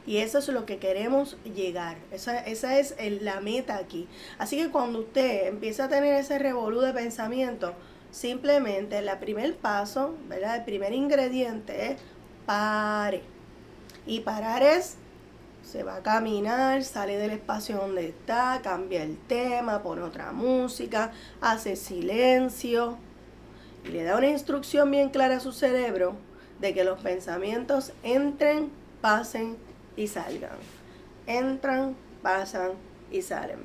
Y 0.06 0.18
eso 0.18 0.40
es 0.40 0.48
lo 0.50 0.66
que 0.66 0.78
queremos 0.78 1.38
llegar. 1.44 1.98
Esa, 2.12 2.40
esa 2.40 2.80
es 2.80 2.96
la 3.22 3.40
meta 3.42 3.78
aquí. 3.78 4.08
Así 4.38 4.58
que 4.58 4.70
cuando 4.70 5.00
usted 5.00 5.48
empieza 5.48 5.86
a 5.86 5.90
tener 5.90 6.16
ese 6.16 6.40
revolú 6.40 6.82
de 6.82 6.94
pensamiento, 6.94 7.74
simplemente 8.12 8.98
el 8.98 9.10
primer 9.20 9.56
paso, 9.56 10.16
¿verdad? 10.28 10.58
El 10.58 10.64
primer 10.66 10.94
ingrediente 10.94 11.92
es 11.92 12.02
pare. 12.46 13.22
Y 14.06 14.22
parar 14.22 14.64
es 14.64 14.98
se 15.62 15.84
va 15.84 15.98
a 15.98 16.04
caminar, 16.04 16.84
sale 16.84 17.18
del 17.18 17.32
espacio 17.32 17.78
donde 17.78 18.08
está, 18.08 18.60
cambia 18.64 19.04
el 19.04 19.18
tema, 19.18 19.84
pone 19.84 20.02
otra 20.02 20.32
música, 20.32 21.12
hace 21.42 21.76
silencio 21.76 22.98
y 23.86 23.90
le 23.90 24.04
da 24.04 24.18
una 24.18 24.30
instrucción 24.30 24.90
bien 24.90 25.10
clara 25.10 25.38
a 25.38 25.40
su 25.40 25.52
cerebro 25.52 26.16
de 26.60 26.74
que 26.74 26.84
los 26.84 27.00
pensamientos 27.00 27.94
entren, 28.04 28.72
pasen 29.02 29.58
y 29.96 30.08
salgan. 30.08 30.58
Entran, 31.28 31.96
pasan 32.22 32.72
y 33.12 33.22
salen. 33.22 33.64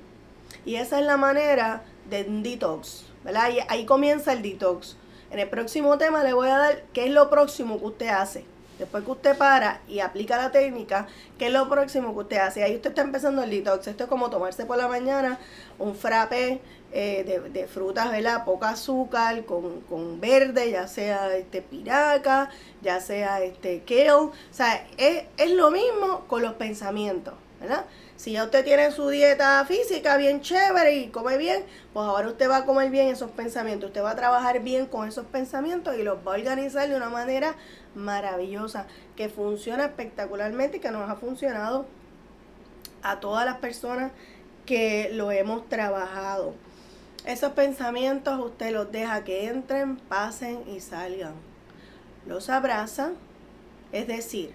Y 0.64 0.76
esa 0.76 0.99
es 0.99 1.07
la 1.07 1.17
manera 1.17 1.83
de 2.09 2.25
un 2.25 2.43
detox. 2.43 3.07
Y 3.26 3.59
ahí 3.69 3.87
comienza 3.87 4.33
el 4.33 4.43
detox. 4.43 4.97
En 5.31 5.38
el 5.38 5.49
próximo 5.49 5.99
tema 5.99 6.23
le 6.23 6.33
voy 6.33 6.49
a 6.49 6.59
dar 6.59 6.83
qué 6.93 7.07
es 7.07 7.11
lo 7.11 7.31
próximo 7.31 7.79
que 7.79 7.87
usted 7.87 8.09
hace 8.09 8.53
Después 8.78 9.04
que 9.04 9.11
usted 9.11 9.38
para 9.38 9.81
y 9.87 10.00
aplica 10.00 10.37
la 10.37 10.50
técnica, 10.50 11.07
¿qué 11.38 11.47
es 11.47 11.52
lo 11.52 11.69
próximo 11.69 12.12
que 12.12 12.21
usted 12.21 12.37
hace? 12.38 12.64
Ahí 12.64 12.75
usted 12.75 12.90
está 12.90 13.02
empezando 13.02 13.43
el 13.43 13.50
detox. 13.50 13.87
Esto 13.87 14.04
es 14.04 14.11
como 14.11 14.31
tomarse 14.31 14.66
por 14.66 14.76
la 14.76 14.88
mañana 14.88 15.38
un 15.78 15.95
frappe 15.95 16.61
eh, 16.93 17.49
de, 17.52 17.66
frutas, 17.66 18.11
¿verdad? 18.11 18.45
Poca 18.45 18.71
azúcar, 18.71 19.45
con, 19.45 20.21
verde, 20.21 20.71
ya 20.71 20.88
sea 20.88 21.35
este 21.37 21.62
piraca, 21.62 22.50
ya 22.83 23.00
sea 23.00 23.43
este 23.43 23.83
kale. 23.87 24.12
O 24.12 24.33
sea, 24.50 24.87
es, 24.97 25.25
es 25.37 25.50
lo 25.52 25.71
mismo 25.71 26.25
con 26.26 26.43
los 26.43 26.54
pensamientos, 26.54 27.35
¿verdad? 27.61 27.85
Si 28.16 28.33
ya 28.33 28.44
usted 28.44 28.64
tiene 28.64 28.92
su 28.92 29.09
dieta 29.09 29.64
física 29.66 30.16
bien 30.16 30.40
chévere 30.40 30.94
y 30.97 31.09
come 31.09 31.37
bien, 31.37 31.64
pues 31.92 32.06
ahora 32.06 32.28
usted 32.28 32.49
va 32.49 32.59
a 32.59 32.64
comer 32.64 32.90
bien 32.90 33.09
esos 33.09 33.30
pensamientos. 33.33 33.88
Usted 33.88 34.02
va 34.02 34.11
a 34.11 34.16
trabajar 34.16 34.61
bien 34.61 34.87
con 34.87 35.09
esos 35.09 35.26
pensamientos 35.26 35.97
y 35.99 36.04
los 36.04 36.18
va 36.18 36.33
a 36.33 36.37
organizar 36.37 36.88
de 36.88 36.97
una 36.97 37.11
manera 37.11 37.56
maravillosa, 37.94 38.87
que 39.16 39.28
funciona 39.28 39.87
espectacularmente 39.87 40.76
y 40.76 40.80
que 40.80 40.90
nos 40.90 41.11
ha 41.11 41.16
funcionado 41.16 41.87
a 43.02 43.18
todas 43.21 43.44
las 43.44 43.59
personas 43.59 44.12
que 44.64 45.11
lo 45.12 45.33
hemos 45.33 45.68
trabajado. 45.68 46.54
Esos 47.26 47.52
pensamientos 47.52 48.38
usted 48.38 48.73
los 48.73 48.92
deja 48.92 49.25
que 49.25 49.47
entren, 49.47 49.97
pasen 49.97 50.62
y 50.68 50.80
salgan. 50.80 51.35
Los 52.26 52.49
abraza, 52.49 53.11
es 53.92 54.06
decir, 54.06 54.54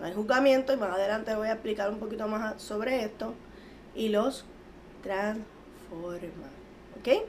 hay 0.00 0.12
juzgamiento 0.12 0.72
y 0.72 0.76
más 0.76 0.90
adelante 0.90 1.34
voy 1.34 1.48
a 1.48 1.52
explicar 1.52 1.90
un 1.90 1.98
poquito 1.98 2.28
más 2.28 2.60
sobre 2.60 3.04
esto 3.04 3.34
y 3.94 4.08
los 4.08 4.44
transforma. 5.02 6.48
¿Ok? 6.98 7.24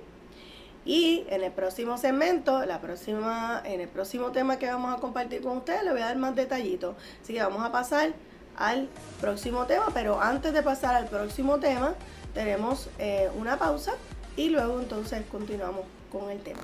Y 0.86 1.26
en 1.30 1.44
el 1.44 1.52
próximo 1.52 1.98
segmento, 1.98 2.64
la 2.66 2.80
próxima, 2.80 3.62
en 3.66 3.82
el 3.82 3.88
próximo 3.88 4.32
tema 4.32 4.60
que 4.60 4.68
vamos 4.68 4.96
a 4.96 5.02
compartir 5.02 5.42
con 5.42 5.58
ustedes, 5.58 5.84
le 5.84 5.92
voy 5.92 6.02
a 6.02 6.06
dar 6.06 6.18
más 6.18 6.36
detallitos. 6.36 6.96
Así 7.22 7.34
que 7.34 7.42
vamos 7.42 7.64
a 7.64 7.72
pasar 7.72 8.14
al 8.56 8.88
próximo 9.20 9.66
tema, 9.66 9.88
pero 9.94 10.22
antes 10.22 10.54
de 10.54 10.62
pasar 10.62 10.96
al 10.96 11.08
próximo 11.08 11.60
tema, 11.60 11.96
tenemos 12.34 12.88
eh, 13.00 13.30
una 13.38 13.58
pausa 13.58 13.94
y 14.38 14.50
luego 14.50 14.80
entonces 14.80 15.24
continuamos 15.32 15.86
con 16.12 16.30
el 16.30 16.40
tema. 16.42 16.62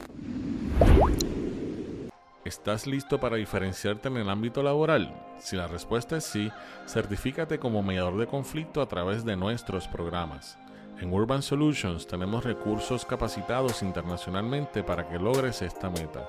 ¿Estás 2.43 2.87
listo 2.87 3.19
para 3.19 3.35
diferenciarte 3.35 4.07
en 4.07 4.17
el 4.17 4.27
ámbito 4.27 4.63
laboral? 4.63 5.13
Si 5.37 5.55
la 5.55 5.67
respuesta 5.67 6.17
es 6.17 6.23
sí, 6.23 6.51
certifícate 6.87 7.59
como 7.59 7.83
mediador 7.83 8.17
de 8.17 8.25
conflicto 8.25 8.81
a 8.81 8.87
través 8.87 9.23
de 9.23 9.35
nuestros 9.35 9.87
programas. 9.87 10.57
En 10.99 11.13
Urban 11.13 11.43
Solutions 11.43 12.07
tenemos 12.07 12.43
recursos 12.43 13.05
capacitados 13.05 13.83
internacionalmente 13.83 14.81
para 14.81 15.07
que 15.07 15.19
logres 15.19 15.61
esta 15.61 15.91
meta. 15.91 16.27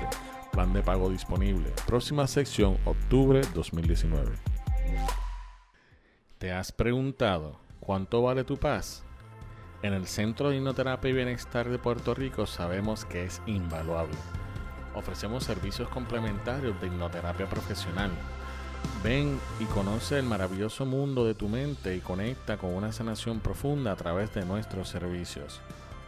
Plan 0.52 0.70
de 0.74 0.82
pago 0.82 1.08
disponible. 1.08 1.70
Próxima 1.86 2.26
sección, 2.26 2.76
octubre 2.84 3.40
2019. 3.54 4.51
¿Te 6.38 6.52
has 6.52 6.72
preguntado 6.72 7.60
cuánto 7.80 8.22
vale 8.22 8.44
tu 8.44 8.56
paz? 8.56 9.04
En 9.82 9.92
el 9.94 10.06
Centro 10.06 10.50
de 10.50 10.56
Hipnoterapia 10.56 11.10
y 11.10 11.12
Bienestar 11.12 11.68
de 11.68 11.78
Puerto 11.78 12.14
Rico 12.14 12.46
sabemos 12.46 13.04
que 13.04 13.24
es 13.24 13.42
invaluable. 13.46 14.16
Ofrecemos 14.94 15.44
servicios 15.44 15.88
complementarios 15.88 16.80
de 16.80 16.86
hipnoterapia 16.86 17.46
profesional. 17.46 18.10
Ven 19.02 19.40
y 19.58 19.64
conoce 19.66 20.18
el 20.18 20.24
maravilloso 20.24 20.86
mundo 20.86 21.24
de 21.24 21.34
tu 21.34 21.48
mente 21.48 21.96
y 21.96 22.00
conecta 22.00 22.56
con 22.58 22.74
una 22.74 22.92
sanación 22.92 23.40
profunda 23.40 23.92
a 23.92 23.96
través 23.96 24.34
de 24.34 24.44
nuestros 24.44 24.88
servicios. 24.88 25.60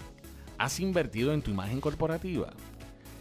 ¿Has 0.56 0.80
invertido 0.80 1.32
en 1.32 1.42
tu 1.42 1.50
imagen 1.50 1.80
corporativa? 1.80 2.52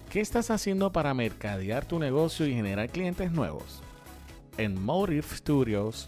¿Qué 0.09 0.21
estás 0.21 0.51
haciendo 0.51 0.91
para 0.91 1.13
mercadear 1.13 1.85
tu 1.85 1.99
negocio 1.99 2.47
y 2.47 2.53
generar 2.53 2.89
clientes 2.89 3.31
nuevos? 3.31 3.83
En 4.57 4.83
Motive 4.83 5.27
Studios 5.35 6.07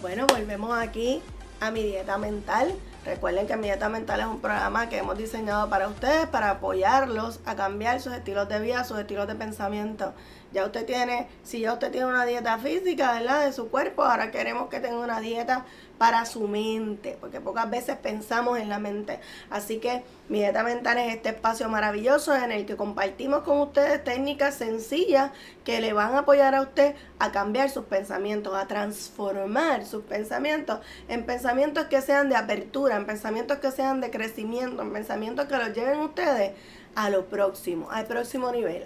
Bueno, 0.00 0.26
volvemos 0.26 0.78
aquí 0.78 1.20
a 1.60 1.70
mi 1.70 1.82
dieta 1.82 2.18
mental. 2.18 2.74
Recuerden 3.04 3.46
que 3.46 3.56
mi 3.56 3.64
dieta 3.64 3.88
mental 3.88 4.20
es 4.20 4.26
un 4.26 4.40
programa 4.40 4.88
que 4.88 4.98
hemos 4.98 5.16
diseñado 5.16 5.70
para 5.70 5.88
ustedes, 5.88 6.26
para 6.26 6.50
apoyarlos 6.50 7.40
a 7.46 7.54
cambiar 7.54 8.00
sus 8.00 8.12
estilos 8.12 8.48
de 8.48 8.58
vida, 8.60 8.82
sus 8.84 8.98
estilos 8.98 9.28
de 9.28 9.36
pensamiento. 9.36 10.12
Ya 10.52 10.64
usted 10.64 10.86
tiene, 10.86 11.28
si 11.44 11.60
ya 11.60 11.72
usted 11.72 11.92
tiene 11.92 12.06
una 12.06 12.24
dieta 12.24 12.58
física, 12.58 13.12
¿verdad? 13.12 13.46
De 13.46 13.52
su 13.52 13.68
cuerpo, 13.68 14.02
ahora 14.02 14.30
queremos 14.30 14.68
que 14.68 14.80
tenga 14.80 14.98
una 14.98 15.20
dieta 15.20 15.64
para 15.98 16.26
su 16.26 16.46
mente, 16.48 17.16
porque 17.20 17.40
pocas 17.40 17.70
veces 17.70 17.96
pensamos 17.96 18.58
en 18.58 18.68
la 18.68 18.78
mente. 18.78 19.20
Así 19.50 19.78
que 19.78 20.04
mi 20.28 20.38
dieta 20.38 20.62
mental 20.62 20.98
es 20.98 21.14
este 21.14 21.30
espacio 21.30 21.68
maravilloso 21.68 22.34
en 22.34 22.52
el 22.52 22.66
que 22.66 22.76
compartimos 22.76 23.42
con 23.42 23.60
ustedes 23.60 24.02
técnicas 24.04 24.56
sencillas 24.56 25.30
que 25.64 25.80
le 25.80 25.92
van 25.92 26.14
a 26.14 26.20
apoyar 26.20 26.54
a 26.54 26.62
usted 26.62 26.94
a 27.18 27.32
cambiar 27.32 27.70
sus 27.70 27.84
pensamientos, 27.84 28.54
a 28.54 28.66
transformar 28.66 29.86
sus 29.86 30.02
pensamientos 30.04 30.80
en 31.08 31.24
pensamientos 31.24 31.86
que 31.86 32.02
sean 32.02 32.28
de 32.28 32.36
apertura, 32.36 32.96
en 32.96 33.06
pensamientos 33.06 33.58
que 33.58 33.70
sean 33.70 34.00
de 34.00 34.10
crecimiento, 34.10 34.82
en 34.82 34.92
pensamientos 34.92 35.46
que 35.46 35.56
los 35.56 35.72
lleven 35.72 36.00
ustedes 36.00 36.52
a 36.96 37.10
lo 37.10 37.26
próximo, 37.26 37.90
al 37.90 38.06
próximo 38.06 38.50
nivel. 38.50 38.84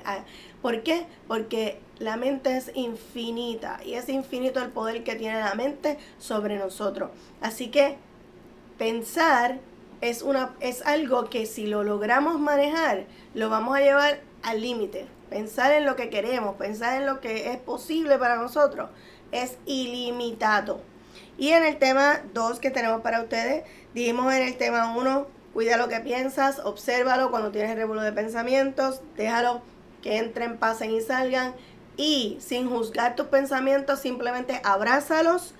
¿Por 0.62 0.82
qué? 0.82 1.06
Porque 1.26 1.80
la 1.98 2.16
mente 2.16 2.56
es 2.56 2.70
infinita 2.74 3.80
y 3.84 3.94
es 3.94 4.08
infinito 4.08 4.60
el 4.60 4.70
poder 4.70 5.04
que 5.04 5.14
tiene 5.14 5.40
la 5.40 5.54
mente 5.54 5.98
sobre 6.18 6.58
nosotros. 6.58 7.10
Así 7.40 7.68
que 7.68 7.96
pensar 8.78 9.58
es, 10.00 10.22
una, 10.22 10.54
es 10.60 10.84
algo 10.86 11.28
que 11.28 11.46
si 11.46 11.66
lo 11.66 11.84
logramos 11.84 12.38
manejar, 12.40 13.04
lo 13.34 13.50
vamos 13.50 13.76
a 13.76 13.80
llevar 13.80 14.20
al 14.42 14.60
límite. 14.60 15.06
Pensar 15.28 15.72
en 15.72 15.86
lo 15.86 15.96
que 15.96 16.10
queremos, 16.10 16.56
pensar 16.56 17.00
en 17.00 17.06
lo 17.06 17.20
que 17.20 17.52
es 17.52 17.58
posible 17.58 18.18
para 18.18 18.36
nosotros, 18.36 18.90
es 19.32 19.58
ilimitado. 19.66 20.80
Y 21.38 21.50
en 21.50 21.64
el 21.64 21.78
tema 21.78 22.20
2 22.34 22.58
que 22.58 22.70
tenemos 22.70 23.00
para 23.02 23.22
ustedes, 23.22 23.64
dijimos 23.94 24.32
en 24.34 24.42
el 24.42 24.56
tema 24.56 24.96
1, 24.96 25.26
cuida 25.52 25.76
lo 25.76 25.88
que 25.88 26.00
piensas, 26.00 26.60
obsérvalo 26.60 27.30
cuando 27.30 27.50
tienes 27.50 27.76
revuelo 27.76 28.02
de 28.02 28.12
pensamientos, 28.12 29.00
déjalo 29.16 29.62
que 30.02 30.18
entren, 30.18 30.58
pasen 30.58 30.90
y 30.92 31.00
salgan. 31.00 31.54
Y 31.96 32.38
sin 32.40 32.68
juzgar 32.68 33.16
tus 33.16 33.26
pensamientos, 33.26 34.00
simplemente 34.00 34.60
abrázalos 34.64 35.54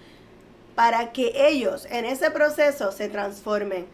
para 0.74 1.12
que 1.12 1.32
ellos 1.34 1.86
en 1.90 2.04
ese 2.04 2.30
proceso 2.30 2.92
se 2.92 3.08
transformen. 3.08 3.86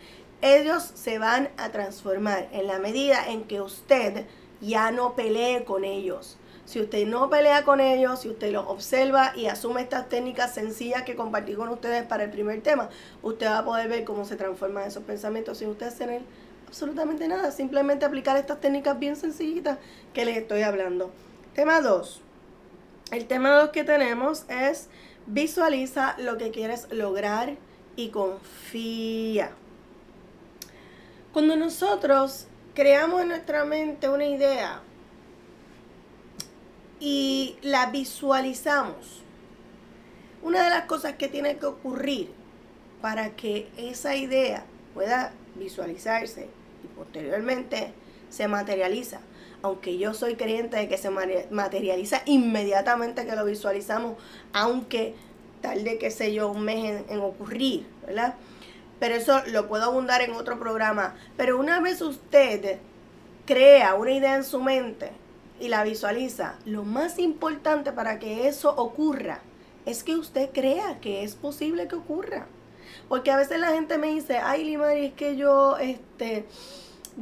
Ellos 0.42 0.92
se 0.94 1.18
van 1.18 1.48
a 1.56 1.70
transformar 1.70 2.48
en 2.52 2.66
la 2.66 2.78
medida 2.78 3.28
en 3.28 3.44
que 3.44 3.60
usted 3.60 4.26
ya 4.60 4.90
no 4.90 5.14
pelee 5.14 5.64
con 5.64 5.84
ellos. 5.84 6.36
Si 6.66 6.80
usted 6.80 7.06
no 7.06 7.30
pelea 7.30 7.64
con 7.64 7.80
ellos, 7.80 8.20
si 8.20 8.28
usted 8.28 8.52
los 8.52 8.66
observa 8.66 9.32
y 9.36 9.46
asume 9.46 9.82
estas 9.82 10.08
técnicas 10.08 10.52
sencillas 10.52 11.04
que 11.04 11.14
compartí 11.14 11.54
con 11.54 11.68
ustedes 11.68 12.04
para 12.04 12.24
el 12.24 12.30
primer 12.30 12.60
tema, 12.60 12.90
usted 13.22 13.46
va 13.46 13.58
a 13.58 13.64
poder 13.64 13.88
ver 13.88 14.04
cómo 14.04 14.24
se 14.24 14.34
transforman 14.34 14.84
esos 14.84 15.04
pensamientos 15.04 15.58
sin 15.58 15.68
usted 15.68 15.92
tener 15.96 16.22
absolutamente 16.66 17.28
nada, 17.28 17.50
simplemente 17.52 18.04
aplicar 18.04 18.36
estas 18.36 18.60
técnicas 18.60 18.98
bien 18.98 19.16
sencillitas 19.16 19.78
que 20.12 20.24
les 20.24 20.36
estoy 20.36 20.62
hablando. 20.62 21.10
Tema 21.54 21.80
2. 21.80 22.20
El 23.12 23.26
tema 23.26 23.50
2 23.56 23.70
que 23.70 23.84
tenemos 23.84 24.44
es 24.48 24.88
visualiza 25.26 26.16
lo 26.18 26.36
que 26.38 26.50
quieres 26.50 26.88
lograr 26.90 27.56
y 27.96 28.10
confía. 28.10 29.52
Cuando 31.32 31.56
nosotros 31.56 32.46
creamos 32.74 33.22
en 33.22 33.28
nuestra 33.28 33.64
mente 33.64 34.08
una 34.08 34.26
idea 34.26 34.80
y 36.98 37.56
la 37.62 37.86
visualizamos, 37.86 39.22
una 40.42 40.64
de 40.64 40.70
las 40.70 40.86
cosas 40.86 41.14
que 41.16 41.28
tiene 41.28 41.58
que 41.58 41.66
ocurrir 41.66 42.30
para 43.00 43.36
que 43.36 43.68
esa 43.76 44.16
idea 44.16 44.64
pueda 44.94 45.32
visualizarse 45.54 46.48
posteriormente 46.96 47.92
se 48.30 48.48
materializa. 48.48 49.20
Aunque 49.62 49.98
yo 49.98 50.14
soy 50.14 50.36
creyente 50.36 50.76
de 50.76 50.88
que 50.88 50.98
se 50.98 51.10
materializa 51.10 52.22
inmediatamente 52.26 53.26
que 53.26 53.36
lo 53.36 53.44
visualizamos, 53.44 54.16
aunque 54.52 55.14
tarde, 55.60 55.98
qué 55.98 56.10
sé 56.10 56.32
yo, 56.32 56.48
un 56.48 56.62
mes 56.62 57.02
en, 57.08 57.20
ocurrir, 57.20 57.86
¿verdad? 58.06 58.34
Pero 59.00 59.14
eso 59.14 59.42
lo 59.48 59.68
puedo 59.68 59.84
abundar 59.84 60.22
en 60.22 60.32
otro 60.32 60.58
programa. 60.58 61.14
Pero 61.36 61.58
una 61.58 61.80
vez 61.80 62.00
usted 62.02 62.78
crea 63.46 63.94
una 63.94 64.12
idea 64.12 64.36
en 64.36 64.44
su 64.44 64.60
mente 64.60 65.10
y 65.58 65.68
la 65.68 65.84
visualiza, 65.84 66.56
lo 66.64 66.82
más 66.82 67.18
importante 67.18 67.92
para 67.92 68.18
que 68.18 68.48
eso 68.48 68.74
ocurra 68.76 69.40
es 69.86 70.02
que 70.02 70.16
usted 70.16 70.50
crea 70.52 70.98
que 71.00 71.22
es 71.22 71.34
posible 71.34 71.88
que 71.88 71.94
ocurra. 71.94 72.46
Porque 73.08 73.30
a 73.30 73.36
veces 73.36 73.60
la 73.60 73.72
gente 73.72 73.98
me 73.98 74.08
dice, 74.08 74.38
ay, 74.38 74.64
Limari, 74.64 75.06
es 75.06 75.12
que 75.14 75.36
yo, 75.36 75.76
este, 75.78 76.46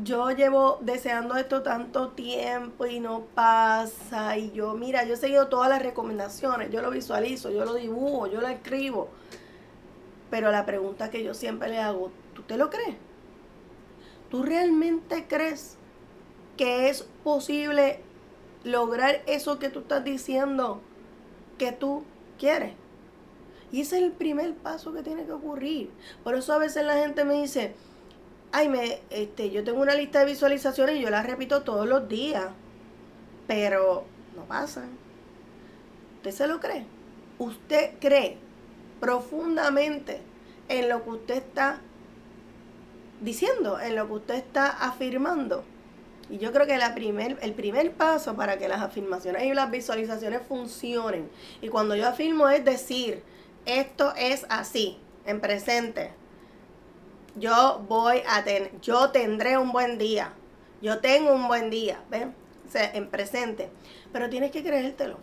yo 0.02 0.30
llevo 0.32 0.78
deseando 0.80 1.36
esto 1.36 1.62
tanto 1.62 2.08
tiempo 2.08 2.86
y 2.86 2.98
no 2.98 3.26
pasa. 3.34 4.36
Y 4.36 4.50
yo, 4.52 4.74
mira, 4.74 5.04
yo 5.04 5.14
he 5.14 5.16
seguido 5.16 5.48
todas 5.48 5.68
las 5.68 5.82
recomendaciones, 5.82 6.70
yo 6.70 6.82
lo 6.82 6.90
visualizo, 6.90 7.50
yo 7.50 7.64
lo 7.64 7.74
dibujo, 7.74 8.26
yo 8.26 8.40
lo 8.40 8.48
escribo. 8.48 9.08
Pero 10.30 10.50
la 10.50 10.66
pregunta 10.66 11.10
que 11.10 11.22
yo 11.22 11.32
siempre 11.32 11.68
le 11.68 11.78
hago, 11.78 12.10
¿tú 12.34 12.42
te 12.42 12.56
lo 12.56 12.70
crees? 12.70 12.96
¿Tú 14.30 14.42
realmente 14.42 15.26
crees 15.28 15.76
que 16.56 16.88
es 16.88 17.02
posible 17.22 18.00
lograr 18.64 19.22
eso 19.26 19.58
que 19.58 19.68
tú 19.68 19.80
estás 19.80 20.02
diciendo 20.02 20.80
que 21.56 21.70
tú 21.70 22.02
quieres? 22.38 22.72
Y 23.70 23.82
ese 23.82 23.98
es 23.98 24.02
el 24.04 24.12
primer 24.12 24.54
paso 24.54 24.92
que 24.92 25.02
tiene 25.02 25.24
que 25.24 25.32
ocurrir. 25.32 25.90
Por 26.24 26.34
eso 26.34 26.52
a 26.52 26.58
veces 26.58 26.84
la 26.84 26.94
gente 26.94 27.24
me 27.24 27.34
dice, 27.34 27.74
ay, 28.54 28.68
me, 28.68 29.00
este, 29.10 29.50
yo 29.50 29.64
tengo 29.64 29.82
una 29.82 29.96
lista 29.96 30.20
de 30.20 30.26
visualizaciones 30.26 30.96
y 30.96 31.00
yo 31.00 31.10
la 31.10 31.24
repito 31.24 31.62
todos 31.62 31.88
los 31.88 32.08
días. 32.08 32.46
Pero 33.48 34.04
no 34.36 34.44
pasa. 34.44 34.84
¿Usted 36.18 36.30
se 36.30 36.46
lo 36.46 36.60
cree? 36.60 36.86
¿Usted 37.38 37.94
cree 38.00 38.38
profundamente 39.00 40.20
en 40.68 40.88
lo 40.88 41.02
que 41.02 41.10
usted 41.10 41.34
está 41.34 41.80
diciendo, 43.20 43.80
en 43.80 43.96
lo 43.96 44.06
que 44.06 44.12
usted 44.12 44.34
está 44.36 44.68
afirmando? 44.68 45.64
Y 46.30 46.38
yo 46.38 46.52
creo 46.52 46.64
que 46.64 46.78
la 46.78 46.94
primer, 46.94 47.36
el 47.42 47.54
primer 47.54 47.92
paso 47.92 48.36
para 48.36 48.56
que 48.56 48.68
las 48.68 48.80
afirmaciones 48.80 49.42
y 49.44 49.52
las 49.52 49.70
visualizaciones 49.72 50.42
funcionen, 50.48 51.28
y 51.60 51.68
cuando 51.68 51.96
yo 51.96 52.06
afirmo 52.06 52.48
es 52.48 52.64
decir, 52.64 53.22
esto 53.66 54.14
es 54.16 54.46
así, 54.48 54.96
en 55.26 55.40
presente. 55.40 56.12
Yo 57.36 57.84
voy 57.88 58.22
a 58.28 58.44
tener, 58.44 58.70
yo 58.80 59.10
tendré 59.10 59.58
un 59.58 59.72
buen 59.72 59.98
día. 59.98 60.32
Yo 60.80 61.00
tengo 61.00 61.32
un 61.32 61.48
buen 61.48 61.70
día, 61.70 62.00
¿ven? 62.10 62.34
O 62.66 62.70
sea, 62.70 62.90
en 62.92 63.08
presente. 63.08 63.70
Pero 64.12 64.30
tienes 64.30 64.50
que 64.50 64.62
creértelo. 64.62 65.18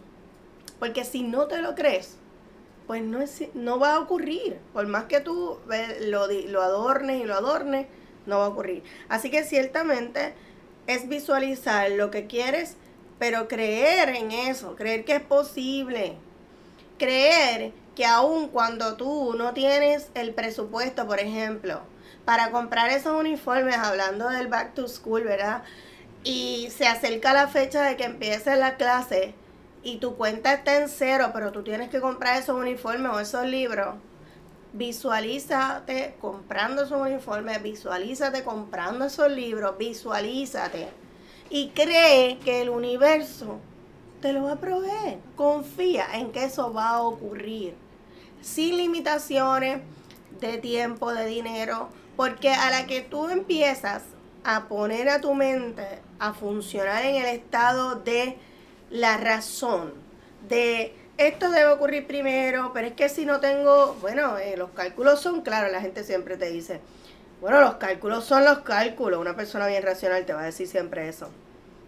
Porque 0.80 1.06
si 1.06 1.24
no 1.24 1.48
te 1.48 1.62
lo 1.62 1.76
crees, 1.76 2.18
pues 2.88 3.02
no, 3.04 3.22
es, 3.22 3.44
no 3.54 3.80
va 3.80 3.96
a 3.96 4.00
ocurrir. 4.00 4.60
Por 4.74 4.88
más 4.88 5.06
que 5.06 5.22
tú 5.22 5.60
lo, 6.02 6.28
lo 6.28 6.62
adornes 6.62 7.22
y 7.22 7.26
lo 7.26 7.36
adornes, 7.36 7.88
no 8.26 8.40
va 8.40 8.46
a 8.46 8.50
ocurrir. 8.50 8.84
Así 9.08 9.30
que 9.30 9.44
ciertamente 9.44 10.34
es 10.88 11.08
visualizar 11.08 11.92
lo 11.92 12.12
que 12.12 12.28
quieres, 12.28 12.76
pero 13.20 13.48
creer 13.48 14.10
en 14.10 14.32
eso, 14.32 14.76
creer 14.76 15.06
que 15.06 15.16
es 15.16 15.22
posible. 15.22 16.18
Creer 16.98 17.72
que 17.96 18.06
aun 18.06 18.48
cuando 18.48 18.96
tú 18.98 19.36
no 19.38 19.54
tienes 19.54 20.10
el 20.14 20.34
presupuesto, 20.34 21.08
por 21.08 21.20
ejemplo, 21.20 21.82
para 22.26 22.52
comprar 22.52 22.90
esos 22.90 23.20
uniformes, 23.20 23.78
hablando 23.78 24.30
del 24.30 24.48
back 24.48 24.74
to 24.74 24.88
school, 24.88 25.24
¿verdad? 25.24 25.64
Y 26.24 26.70
se 26.70 26.88
acerca 26.88 27.34
la 27.34 27.48
fecha 27.48 27.84
de 27.84 27.98
que 27.98 28.04
empiece 28.04 28.56
la 28.56 28.76
clase 28.76 29.34
y 29.84 29.98
tu 29.98 30.16
cuenta 30.16 30.54
está 30.54 30.78
en 30.78 30.90
cero, 30.90 31.32
pero 31.34 31.52
tú 31.52 31.64
tienes 31.64 31.90
que 31.90 32.00
comprar 32.00 32.38
esos 32.38 32.56
uniformes 32.56 33.12
o 33.12 33.20
esos 33.20 33.46
libros, 33.46 33.96
visualízate 34.74 36.16
comprando 36.22 36.84
esos 36.84 37.02
uniformes, 37.02 37.62
visualízate 37.62 38.44
comprando 38.44 39.06
esos 39.06 39.32
libros, 39.32 39.78
visualízate 39.78 40.90
y 41.50 41.70
cree 41.70 42.38
que 42.40 42.62
el 42.62 42.70
universo 42.70 43.60
te 44.22 44.32
lo 44.32 44.44
va 44.44 44.54
a 44.54 44.60
proveer. 44.60 45.18
Confía 45.36 46.06
en 46.14 46.32
que 46.32 46.46
eso 46.46 46.72
va 46.72 46.90
a 46.90 47.02
ocurrir 47.02 47.74
sin 48.42 48.78
limitaciones 48.78 49.82
de 50.40 50.58
tiempo, 50.58 51.14
de 51.14 51.26
dinero, 51.26 51.90
porque 52.22 52.52
a 52.52 52.70
la 52.70 52.86
que 52.86 53.02
tú 53.02 53.30
empiezas 53.30 54.04
a 54.44 54.68
poner 54.68 55.10
a 55.10 55.22
tu 55.22 55.34
mente 55.34 56.04
a 56.20 56.34
funcionar 56.36 57.04
en 57.04 57.16
el 57.16 57.26
estado 57.26 57.96
de 57.96 58.38
la 58.92 59.18
razón, 59.18 59.92
de 60.48 60.96
esto 61.18 61.50
debe 61.50 61.72
ocurrir 61.72 62.06
primero, 62.06 62.74
pero 62.76 62.86
es 62.86 62.94
que 62.94 63.10
si 63.10 63.26
no 63.26 63.40
tengo, 63.40 63.96
bueno, 64.02 64.38
eh, 64.38 64.56
los 64.56 64.70
cálculos 64.70 65.20
son 65.20 65.42
claros, 65.42 65.72
la 65.72 65.82
gente 65.82 66.04
siempre 66.04 66.38
te 66.38 66.52
dice, 66.52 66.80
bueno, 67.40 67.60
los 67.60 67.78
cálculos 67.78 68.24
son 68.24 68.46
los 68.46 68.60
cálculos, 68.60 69.20
una 69.20 69.36
persona 69.36 69.66
bien 69.66 69.82
racional 69.82 70.24
te 70.24 70.34
va 70.34 70.42
a 70.42 70.46
decir 70.46 70.68
siempre 70.68 71.10
eso. 71.10 71.28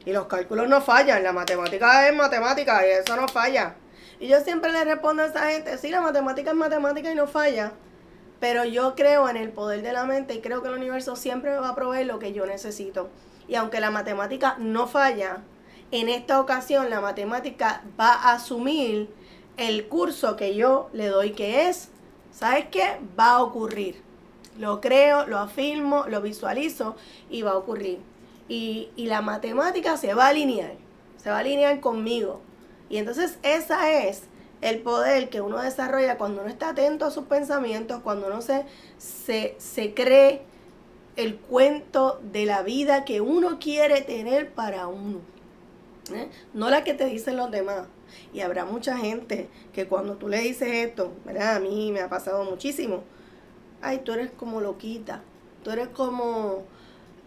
Y 0.04 0.14
los 0.14 0.26
cálculos 0.26 0.68
no 0.68 0.82
fallan, 0.82 1.22
la 1.22 1.32
matemática 1.32 2.10
es 2.10 2.16
matemática 2.16 2.88
y 2.88 2.90
eso 2.90 3.16
no 3.16 3.28
falla. 3.28 3.76
Y 4.20 4.30
yo 4.30 4.40
siempre 4.42 4.72
le 4.72 4.84
respondo 4.84 5.22
a 5.22 5.28
esa 5.28 5.52
gente, 5.52 5.78
sí, 5.78 5.92
la 5.92 6.02
matemática 6.02 6.50
es 6.50 6.58
matemática 6.58 7.12
y 7.12 7.16
no 7.16 7.28
falla. 7.28 7.74
Pero 8.44 8.66
yo 8.66 8.94
creo 8.94 9.30
en 9.30 9.38
el 9.38 9.52
poder 9.52 9.84
de 9.84 9.94
la 9.94 10.04
mente 10.04 10.34
y 10.34 10.42
creo 10.42 10.62
que 10.62 10.68
el 10.68 10.74
universo 10.74 11.16
siempre 11.16 11.52
me 11.52 11.60
va 11.60 11.70
a 11.70 11.76
proveer 11.76 12.08
lo 12.08 12.20
que 12.20 12.34
yo 12.34 12.46
necesito. 12.46 13.08
Y 13.48 13.56
aunque 13.56 13.80
la 13.80 13.90
matemática 13.90 14.58
no 14.60 14.86
falla, 14.86 15.38
en 15.92 16.10
esta 16.10 16.42
ocasión 16.42 16.90
la 16.90 17.00
matemática 17.00 17.84
va 17.98 18.12
a 18.12 18.34
asumir 18.34 19.10
el 19.56 19.88
curso 19.88 20.36
que 20.36 20.58
yo 20.58 20.90
le 20.92 21.08
doy 21.08 21.32
que 21.32 21.70
es, 21.70 21.88
¿sabes 22.34 22.66
qué? 22.70 23.00
Va 23.18 23.36
a 23.36 23.44
ocurrir. 23.44 24.02
Lo 24.60 24.82
creo, 24.82 25.26
lo 25.26 25.40
afirmo, 25.40 26.04
lo 26.10 26.22
visualizo 26.22 26.98
y 27.30 27.44
va 27.44 27.52
a 27.52 27.58
ocurrir. 27.58 28.00
Y, 28.50 28.90
y 28.98 29.06
la 29.06 29.22
matemática 29.22 29.96
se 29.96 30.14
va 30.16 30.26
a 30.26 30.30
alinear, 30.32 30.74
se 31.16 31.30
va 31.30 31.38
a 31.38 31.40
alinear 31.40 31.80
conmigo. 31.80 32.42
Y 32.90 32.98
entonces 32.98 33.40
esa 33.42 33.90
es 33.90 34.24
el 34.64 34.80
poder 34.80 35.30
que 35.30 35.42
uno 35.42 35.62
desarrolla 35.62 36.18
cuando 36.18 36.42
uno 36.42 36.50
está 36.50 36.70
atento 36.70 37.04
a 37.04 37.12
sus 37.12 37.26
pensamientos, 37.26 38.02
cuando 38.02 38.28
uno 38.28 38.42
se, 38.42 38.66
se, 38.98 39.94
cree 39.94 40.44
el 41.18 41.36
cuento 41.36 42.22
de 42.32 42.46
la 42.46 42.64
vida 42.64 43.04
que 43.04 43.20
uno 43.20 43.60
quiere 43.60 44.02
tener 44.02 44.54
para 44.54 44.88
uno. 44.88 45.20
¿eh? 46.14 46.30
No 46.54 46.70
la 46.70 46.86
que 46.86 46.94
te 46.94 47.06
dicen 47.06 47.36
los 47.36 47.52
demás. 47.52 47.88
Y 48.32 48.40
habrá 48.40 48.64
mucha 48.64 48.98
gente 48.98 49.50
que 49.74 49.86
cuando 49.88 50.16
tú 50.16 50.30
le 50.30 50.40
dices 50.40 50.70
esto, 50.72 51.12
¿verdad? 51.26 51.58
A 51.58 51.60
mí 51.60 51.92
me 51.92 52.00
ha 52.00 52.08
pasado 52.08 52.46
muchísimo. 52.46 53.04
Ay, 53.82 54.00
tú 54.06 54.14
eres 54.14 54.32
como 54.32 54.62
loquita. 54.62 55.24
Tú 55.64 55.72
eres 55.72 55.90
como... 55.90 56.64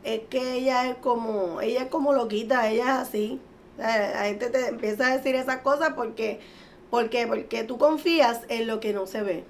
Es 0.05 0.21
que 0.31 0.55
ella 0.55 0.89
es 0.89 0.97
como... 0.97 1.61
Ella 1.61 1.83
es 1.83 1.89
como 1.89 2.15
loquita, 2.15 2.71
ella 2.71 2.85
es 2.85 3.09
así. 3.09 3.41
La 3.77 4.25
gente 4.25 4.49
te 4.49 4.69
empieza 4.69 5.09
a 5.09 5.17
decir 5.17 5.35
esas 5.35 5.59
cosas 5.59 5.91
porque 5.95 6.41
¿Por 6.97 7.11
qué? 7.11 7.27
Porque 7.27 7.63
tú 7.63 7.77
confías 7.77 8.41
en 8.49 8.67
lo 8.67 8.81
que 8.81 8.95
no 8.95 9.07
se 9.07 9.23
ve. 9.23 9.45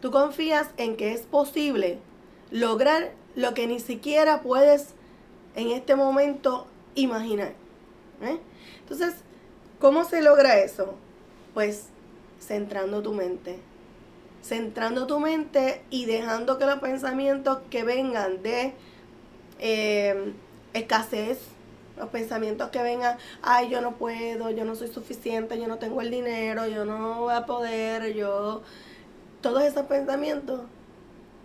Tú 0.00 0.10
confías 0.10 0.70
en 0.76 0.96
que 0.96 1.12
es 1.12 1.20
posible 1.20 2.00
lograr 2.50 3.12
lo 3.36 3.54
que 3.54 3.68
ni 3.68 3.78
siquiera 3.78 4.42
puedes 4.42 4.88
en 5.54 5.70
este 5.70 5.94
momento 5.94 6.66
imaginar. 6.96 7.52
¿eh? 8.22 8.40
Entonces, 8.80 9.14
¿cómo 9.78 10.02
se 10.02 10.20
logra 10.20 10.58
eso? 10.58 10.96
Pues 11.54 11.90
centrando 12.40 13.02
tu 13.02 13.12
mente. 13.12 13.60
Centrando 14.42 15.06
tu 15.06 15.20
mente 15.20 15.84
y 15.90 16.06
dejando 16.06 16.58
que 16.58 16.66
los 16.66 16.80
pensamientos 16.80 17.60
que 17.70 17.84
vengan 17.84 18.42
de 18.42 18.74
eh, 19.60 20.32
escasez, 20.74 21.38
los 21.98 22.08
pensamientos 22.08 22.70
que 22.70 22.82
vengan, 22.82 23.18
ay, 23.42 23.68
yo 23.68 23.80
no 23.80 23.96
puedo, 23.96 24.50
yo 24.50 24.64
no 24.64 24.74
soy 24.74 24.88
suficiente, 24.88 25.58
yo 25.58 25.66
no 25.68 25.78
tengo 25.78 26.00
el 26.00 26.10
dinero, 26.10 26.66
yo 26.66 26.84
no 26.84 27.20
voy 27.20 27.34
a 27.34 27.46
poder, 27.46 28.14
yo... 28.14 28.62
Todos 29.40 29.62
esos 29.62 29.86
pensamientos, 29.86 30.62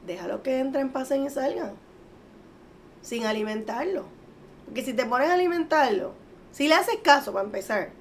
déjalo 0.08 0.42
que 0.42 0.60
entren, 0.60 0.92
pasen 0.92 1.26
y 1.26 1.30
salgan. 1.30 1.74
Sin 3.02 3.26
alimentarlo. 3.26 4.06
Porque 4.66 4.84
si 4.84 4.94
te 4.94 5.06
pones 5.06 5.30
a 5.30 5.34
alimentarlo, 5.34 6.14
si 6.52 6.68
le 6.68 6.76
haces 6.76 6.98
caso 7.04 7.34
para 7.34 7.46
empezar 7.46 7.92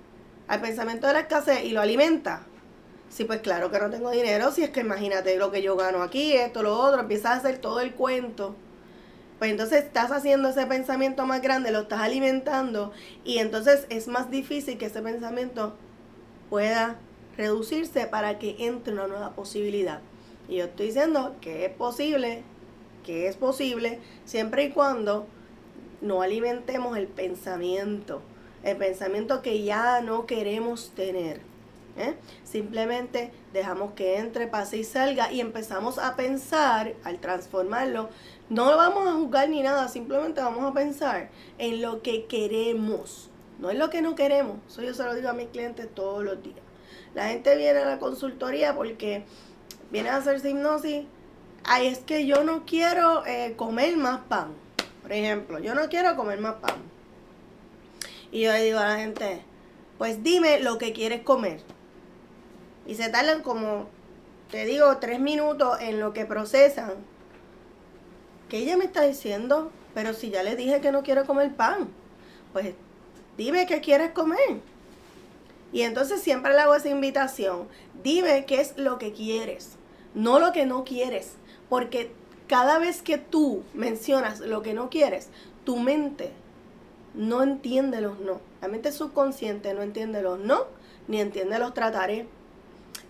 al 0.49 0.61
pensamiento 0.61 1.07
de 1.07 1.13
la 1.13 1.21
escasez 1.21 1.65
y 1.65 1.71
lo 1.71 1.81
alimenta, 1.83 2.43
sí, 3.11 3.25
pues 3.25 3.41
claro 3.41 3.71
que 3.71 3.79
no 3.79 3.91
tengo 3.91 4.11
dinero, 4.11 4.51
si 4.51 4.63
es 4.63 4.71
que 4.71 4.81
imagínate 4.81 5.37
lo 5.37 5.51
que 5.51 5.61
yo 5.61 5.77
gano 5.77 6.03
aquí, 6.03 6.33
esto, 6.33 6.63
lo 6.63 6.79
otro, 6.79 7.01
empiezas 7.01 7.33
a 7.33 7.37
hacer 7.37 7.59
todo 7.59 7.81
el 7.81 7.93
cuento 7.95 8.57
pues 9.43 9.51
entonces 9.51 9.83
estás 9.83 10.13
haciendo 10.13 10.51
ese 10.51 10.67
pensamiento 10.67 11.27
más 11.27 11.43
grande, 11.43 11.73
lo 11.73 11.81
estás 11.81 11.99
alimentando 11.99 12.93
y 13.25 13.39
entonces 13.39 13.87
es 13.89 14.07
más 14.07 14.31
difícil 14.31 14.79
que 14.79 14.87
ese 14.87 15.03
pensamiento 15.03 15.75
pueda 16.49 17.01
reducirse 17.37 18.07
para 18.07 18.39
que 18.39 18.55
entre 18.61 18.93
una 18.93 19.09
nueva 19.09 19.33
posibilidad. 19.33 19.99
Y 20.49 20.59
yo 20.59 20.67
estoy 20.67 20.87
diciendo 20.87 21.35
que 21.41 21.65
es 21.65 21.73
posible, 21.73 22.45
que 23.05 23.27
es 23.27 23.35
posible, 23.35 23.99
siempre 24.27 24.63
y 24.63 24.71
cuando 24.71 25.27
no 26.01 26.23
alimentemos 26.23 26.97
el 26.97 27.09
pensamiento, 27.09 28.23
el 28.63 28.77
pensamiento 28.77 29.43
que 29.43 29.65
ya 29.65 30.03
no 30.03 30.25
queremos 30.25 30.93
tener. 30.95 31.41
¿eh? 31.97 32.15
Simplemente 32.45 33.33
dejamos 33.53 33.93
que 33.95 34.19
entre, 34.19 34.47
pase 34.47 34.79
y 34.79 34.85
salga 34.85 35.33
y 35.33 35.41
empezamos 35.41 35.99
a 35.99 36.17
pensar, 36.17 36.95
al 37.05 37.19
transformarlo, 37.19 38.09
no 38.53 38.77
vamos 38.77 39.09
a 39.09 39.13
juzgar 39.15 39.49
ni 39.49 39.63
nada, 39.63 39.89
simplemente 39.89 40.43
vamos 40.43 40.71
a 40.71 40.75
pensar 40.75 41.31
en 41.57 41.81
lo 41.81 42.03
que 42.03 42.27
queremos, 42.27 43.31
no 43.59 43.71
en 43.71 43.79
lo 43.79 43.89
que 43.89 44.03
no 44.03 44.15
queremos. 44.15 44.59
Eso 44.69 44.83
yo 44.83 44.93
se 44.93 45.05
lo 45.05 45.15
digo 45.15 45.31
a 45.31 45.33
mis 45.33 45.49
clientes 45.49 45.89
todos 45.95 46.23
los 46.23 46.43
días. 46.43 46.61
La 47.15 47.29
gente 47.29 47.57
viene 47.57 47.79
a 47.79 47.87
la 47.87 47.99
consultoría 47.99 48.75
porque 48.75 49.25
viene 49.91 50.11
a 50.11 50.17
hacerse 50.17 50.51
hipnosis. 50.51 51.07
Ay, 51.65 51.87
es 51.87 52.01
que 52.01 52.27
yo 52.27 52.45
no 52.45 52.67
quiero 52.67 53.25
eh, 53.25 53.55
comer 53.57 53.97
más 53.97 54.21
pan. 54.21 54.49
Por 55.01 55.13
ejemplo, 55.13 55.59
yo 55.59 55.75
no 55.75 55.89
quiero 55.89 56.15
comer 56.15 56.39
más 56.39 56.57
pan. 56.57 56.77
Y 58.31 58.43
yo 58.43 58.53
le 58.53 58.65
digo 58.65 58.81
a 58.81 58.85
la 58.85 58.97
gente, 58.99 59.43
pues 59.97 60.23
dime 60.23 60.61
lo 60.61 60.77
que 60.77 60.93
quieres 60.93 61.23
comer. 61.23 61.63
Y 62.87 62.97
se 62.97 63.09
tardan 63.09 63.41
como, 63.41 63.89
te 64.51 64.67
digo, 64.67 64.99
tres 64.99 65.21
minutos 65.21 65.81
en 65.81 66.01
lo 66.01 66.13
que 66.13 66.27
procesan 66.27 67.12
¿qué 68.53 68.59
ella 68.59 68.77
me 68.77 68.85
está 68.85 69.01
diciendo? 69.01 69.71
Pero 69.95 70.13
si 70.13 70.29
ya 70.29 70.43
le 70.43 70.57
dije 70.57 70.83
que 70.83 70.93
no 70.93 71.03
quiero 71.03 71.25
comer 71.25 71.57
pan, 71.57 71.89
pues 72.53 72.75
dime 73.39 73.65
qué 73.65 73.81
quieres 73.81 74.11
comer. 74.11 74.61
Y 75.73 75.81
entonces 75.81 76.21
siempre 76.21 76.53
le 76.53 76.61
hago 76.61 76.75
esa 76.75 76.91
invitación. 76.91 77.67
Dime 78.05 78.45
qué 78.45 78.61
es 78.61 78.77
lo 78.77 78.99
que 78.99 79.15
quieres, 79.15 79.77
no 80.15 80.39
lo 80.39 80.53
que 80.53 80.67
no 80.67 80.85
quieres. 80.85 81.37
Porque 81.71 82.13
cada 82.47 82.79
vez 82.79 83.01
que 83.01 83.17
tú 83.17 83.63
mencionas 83.73 84.41
lo 84.41 84.61
que 84.61 84.75
no 84.75 84.91
quieres, 84.91 85.31
tu 85.65 85.79
mente 85.79 86.31
no 87.15 87.43
entiende 87.43 88.03
los 88.03 88.21
no. 88.21 88.43
La 88.61 88.69
mente 88.69 88.93
subconsciente 88.93 89.73
no 89.73 89.81
entiende 89.81 90.21
los 90.21 90.39
no, 90.39 90.67
ni 91.09 91.23
entiende 91.23 91.59
los 91.59 91.73
trataré. 91.73 92.27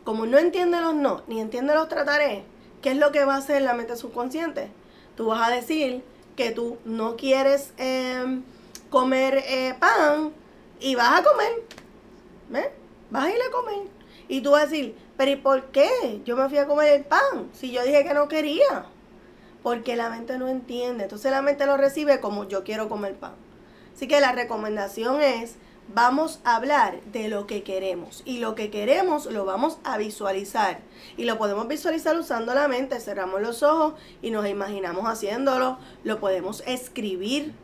Como 0.05 0.25
no 0.25 0.39
entiende 0.39 0.81
los 0.81 0.95
no, 0.95 1.25
ni 1.27 1.41
entiende 1.41 1.75
los 1.75 1.89
trataré, 1.89 2.45
¿qué 2.81 2.93
es 2.93 2.97
lo 2.97 3.11
que 3.11 3.25
va 3.25 3.35
a 3.35 3.39
hacer 3.39 3.61
la 3.63 3.75
mente 3.75 3.97
subconsciente? 3.97 4.71
Tú 5.17 5.27
vas 5.27 5.49
a 5.49 5.55
decir 5.55 6.03
que 6.37 6.51
tú 6.51 6.79
no 6.85 7.17
quieres 7.17 7.73
em, 7.77 8.43
comer 8.91 9.43
eh, 9.47 9.75
pan 9.79 10.33
y 10.81 10.95
vas 10.95 11.21
a 11.21 11.25
comer. 11.25 11.63
¿Ves? 12.49 12.69
Vas 13.11 13.27
a 13.27 13.31
ir 13.31 13.41
a 13.41 13.51
comer. 13.51 13.89
Y 14.29 14.41
tú 14.41 14.53
vas 14.53 14.63
a 14.63 14.67
decir, 14.67 14.97
pero 15.17 15.31
¿y 15.31 15.37
por 15.37 15.67
qué? 15.67 16.21
Yo 16.25 16.37
me 16.37 16.49
fui 16.49 16.59
a 16.59 16.67
comer 16.67 16.89
el 16.95 17.05
pan 17.05 17.51
si 17.53 17.71
yo 17.71 17.83
dije 17.83 18.05
que 18.05 18.15
no 18.15 18.29
quería. 18.29 18.87
Porque 19.63 19.95
la 19.95 20.11
mente 20.11 20.39
no 20.39 20.49
entiende. 20.49 21.05
Entonces 21.05 21.31
la 21.31 21.43
mente 21.43 21.67
lo 21.67 21.77
recibe 21.77 22.21
como 22.21 22.49
yo 22.49 22.65
quiero 22.65 22.89
comer 22.89 23.15
pan. 23.15 23.35
Así 23.95 24.09
que 24.09 24.21
la 24.21 24.33
recomendación 24.33 25.21
es 25.21 25.57
vamos 25.89 26.41
a 26.45 26.57
hablar 26.57 27.01
de 27.13 27.29
lo 27.29 27.47
que 27.47 27.63
queremos. 27.63 28.23
Y 28.25 28.39
lo 28.39 28.55
que 28.55 28.71
queremos 28.71 29.27
lo 29.27 29.45
vamos 29.45 29.79
a 29.85 29.99
visualizar. 29.99 30.81
Y 31.17 31.25
lo 31.25 31.39
podemos 31.39 31.69
visualizar 31.69 32.17
usando 32.17 32.55
la 32.55 32.69
mente, 32.69 33.01
cerramos 33.01 33.41
los 33.41 33.63
ojos 33.63 33.95
y 34.21 34.31
nos 34.31 34.47
imaginamos 34.47 35.05
haciéndolo, 35.07 35.79
lo 36.05 36.21
podemos 36.21 36.63
escribir 36.67 37.55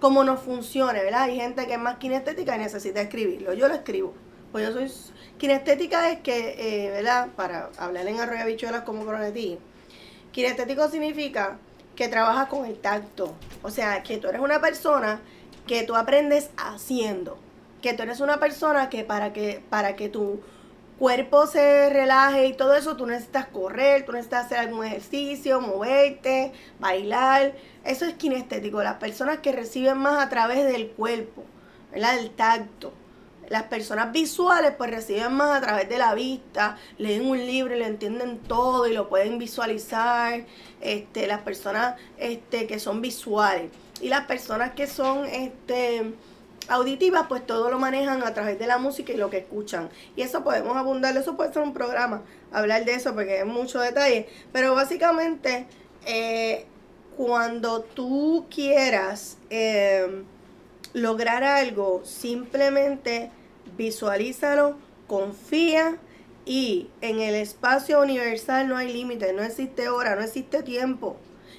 como 0.00 0.24
nos 0.24 0.40
funcione, 0.40 1.02
¿verdad? 1.02 1.22
Hay 1.22 1.36
gente 1.36 1.66
que 1.66 1.74
es 1.74 1.78
más 1.78 1.96
kinestética 1.98 2.56
y 2.56 2.58
necesita 2.60 3.00
escribirlo, 3.00 3.52
yo 3.52 3.68
lo 3.68 3.74
escribo, 3.74 4.14
pues 4.52 4.66
yo 4.66 4.72
soy 4.72 4.90
kinestética 5.38 6.10
es 6.10 6.20
que, 6.20 6.54
eh, 6.58 6.90
¿verdad? 6.90 7.28
Para 7.36 7.70
hablar 7.78 8.06
en 8.06 8.20
arroyo 8.20 8.46
bichuelas 8.46 8.82
como 8.82 9.04
prometí, 9.04 9.58
kinestético 10.32 10.88
significa 10.88 11.58
que 11.96 12.08
trabaja 12.08 12.48
con 12.48 12.64
el 12.64 12.78
tacto, 12.78 13.34
o 13.62 13.70
sea, 13.70 14.02
que 14.02 14.18
tú 14.18 14.28
eres 14.28 14.40
una 14.40 14.60
persona 14.60 15.20
que 15.66 15.82
tú 15.82 15.96
aprendes 15.96 16.50
haciendo, 16.56 17.38
que 17.82 17.94
tú 17.94 18.02
eres 18.02 18.20
una 18.20 18.38
persona 18.38 18.88
que 18.88 19.04
para 19.04 19.32
que, 19.32 19.62
para 19.70 19.96
que 19.96 20.08
tu 20.08 20.40
cuerpo 20.98 21.46
se 21.46 21.90
relaje 21.90 22.46
y 22.46 22.54
todo 22.54 22.74
eso, 22.74 22.96
tú 22.96 23.06
necesitas 23.06 23.46
correr, 23.46 24.04
tú 24.04 24.12
necesitas 24.12 24.46
hacer 24.46 24.58
algún 24.58 24.84
ejercicio, 24.84 25.60
moverte, 25.60 26.52
bailar. 26.80 27.54
Eso 27.84 28.04
es 28.04 28.14
kinestético, 28.14 28.82
las 28.82 28.96
personas 28.96 29.38
que 29.38 29.52
reciben 29.52 29.98
más 29.98 30.24
a 30.24 30.28
través 30.28 30.64
del 30.66 30.88
cuerpo, 30.90 31.44
¿verdad? 31.92 32.16
Del 32.16 32.30
tacto. 32.30 32.92
Las 33.48 33.62
personas 33.62 34.12
visuales 34.12 34.72
pues 34.76 34.90
reciben 34.90 35.32
más 35.32 35.56
a 35.56 35.60
través 35.62 35.88
de 35.88 35.96
la 35.96 36.12
vista, 36.14 36.76
leen 36.98 37.24
un 37.24 37.38
libro 37.38 37.74
y 37.74 37.78
lo 37.78 37.86
entienden 37.86 38.40
todo 38.40 38.86
y 38.86 38.92
lo 38.92 39.08
pueden 39.08 39.38
visualizar. 39.38 40.44
Este, 40.82 41.26
las 41.26 41.40
personas 41.40 41.94
este, 42.18 42.66
que 42.66 42.78
son 42.78 43.00
visuales 43.00 43.70
y 44.02 44.08
las 44.10 44.26
personas 44.26 44.72
que 44.72 44.86
son 44.86 45.24
este, 45.24 46.12
auditivas 46.68 47.26
pues 47.28 47.46
todo 47.46 47.70
lo 47.70 47.78
manejan 47.78 48.22
a 48.22 48.34
través 48.34 48.58
de 48.58 48.66
la 48.66 48.78
música 48.78 49.12
y 49.12 49.16
lo 49.16 49.30
que 49.30 49.38
escuchan. 49.38 49.88
Y 50.16 50.22
eso 50.22 50.42
podemos 50.42 50.76
abundar, 50.76 51.16
eso 51.16 51.36
puede 51.36 51.52
ser 51.52 51.62
un 51.62 51.72
programa, 51.72 52.22
hablar 52.52 52.84
de 52.84 52.94
eso 52.94 53.14
porque 53.14 53.40
es 53.40 53.46
mucho 53.46 53.80
detalle. 53.80 54.28
Pero 54.52 54.74
básicamente 54.74 55.66
eh, 56.06 56.66
cuando 57.16 57.80
tú 57.80 58.46
quieras 58.50 59.38
eh, 59.50 60.24
lograr 60.92 61.44
algo, 61.44 62.02
simplemente 62.04 63.30
visualízalo, 63.76 64.76
confía 65.06 65.98
y 66.44 66.88
en 67.00 67.20
el 67.20 67.34
espacio 67.34 68.00
universal 68.00 68.68
no 68.68 68.76
hay 68.76 68.92
límite, 68.92 69.32
no 69.32 69.42
existe 69.42 69.88
hora, 69.88 70.16
no 70.16 70.22
existe 70.22 70.62
tiempo. 70.62 71.16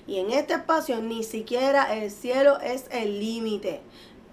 Y 0.07 0.17
en 0.17 0.31
este 0.31 0.53
espacio 0.53 1.01
ni 1.01 1.23
siquiera 1.23 1.95
el 1.95 2.09
cielo 2.09 2.59
es 2.59 2.85
el 2.89 3.19
límite. 3.19 3.81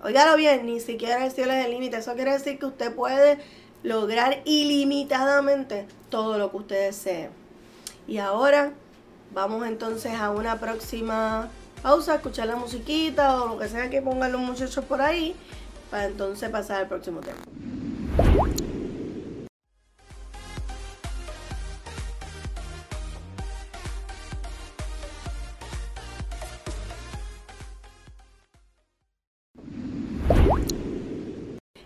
Óigalo 0.02 0.36
bien, 0.36 0.66
ni 0.66 0.80
siquiera 0.80 1.24
el 1.24 1.32
cielo 1.32 1.52
es 1.52 1.64
el 1.64 1.72
límite. 1.72 1.96
Eso 1.96 2.14
quiere 2.14 2.32
decir 2.32 2.58
que 2.58 2.66
usted 2.66 2.94
puede 2.94 3.38
lograr 3.82 4.42
ilimitadamente 4.44 5.86
todo 6.10 6.38
lo 6.38 6.50
que 6.50 6.56
usted 6.56 6.86
desee. 6.86 7.30
Y 8.06 8.18
ahora 8.18 8.72
vamos 9.32 9.66
entonces 9.66 10.14
a 10.14 10.30
una 10.30 10.58
próxima 10.60 11.48
pausa, 11.82 12.16
escuchar 12.16 12.46
la 12.46 12.56
musiquita 12.56 13.42
o 13.42 13.48
lo 13.48 13.58
que 13.58 13.68
sea 13.68 13.90
que 13.90 14.02
pongan 14.02 14.32
los 14.32 14.40
muchachos 14.40 14.84
por 14.84 15.00
ahí, 15.00 15.34
para 15.90 16.06
entonces 16.06 16.48
pasar 16.50 16.82
al 16.82 16.88
próximo 16.88 17.20
tema. 17.20 17.38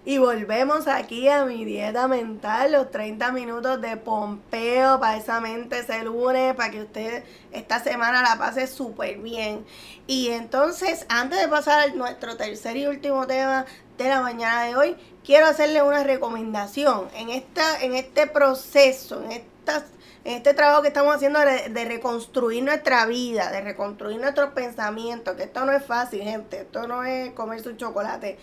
Y 0.02 0.16
volvemos 0.16 0.88
aquí 0.88 1.28
a 1.28 1.44
mi 1.44 1.66
dieta 1.66 2.08
mental, 2.08 2.72
los 2.72 2.90
30 2.90 3.32
minutos 3.32 3.82
de 3.82 3.98
pompeo 3.98 4.98
para 4.98 5.18
esa 5.18 5.40
mente 5.40 5.80
ese 5.80 6.02
lunes, 6.04 6.54
para 6.54 6.70
que 6.70 6.80
usted 6.80 7.22
esta 7.52 7.80
semana 7.80 8.22
la 8.22 8.38
pase 8.38 8.66
súper 8.66 9.18
bien. 9.18 9.66
Y 10.06 10.28
entonces, 10.30 11.04
antes 11.10 11.38
de 11.38 11.48
pasar 11.48 11.80
a 11.80 11.92
nuestro 11.92 12.38
tercer 12.38 12.78
y 12.78 12.86
último 12.86 13.26
tema 13.26 13.66
de 13.98 14.08
la 14.08 14.22
mañana 14.22 14.62
de 14.62 14.74
hoy, 14.74 14.96
quiero 15.22 15.46
hacerle 15.46 15.82
una 15.82 16.02
recomendación. 16.02 17.08
En, 17.14 17.28
esta, 17.28 17.82
en 17.82 17.94
este 17.94 18.26
proceso, 18.26 19.22
en, 19.24 19.32
estas, 19.32 19.84
en 20.24 20.38
este 20.38 20.54
trabajo 20.54 20.80
que 20.80 20.88
estamos 20.88 21.14
haciendo 21.14 21.40
de, 21.40 21.68
de 21.68 21.84
reconstruir 21.84 22.64
nuestra 22.64 23.04
vida, 23.04 23.52
de 23.52 23.60
reconstruir 23.60 24.18
nuestros 24.18 24.54
pensamientos, 24.54 25.36
que 25.36 25.42
esto 25.42 25.62
no 25.66 25.72
es 25.72 25.84
fácil, 25.84 26.22
gente, 26.22 26.62
esto 26.62 26.88
no 26.88 27.04
es 27.04 27.32
comerse 27.32 27.68
un 27.68 27.76
chocolate 27.76 28.38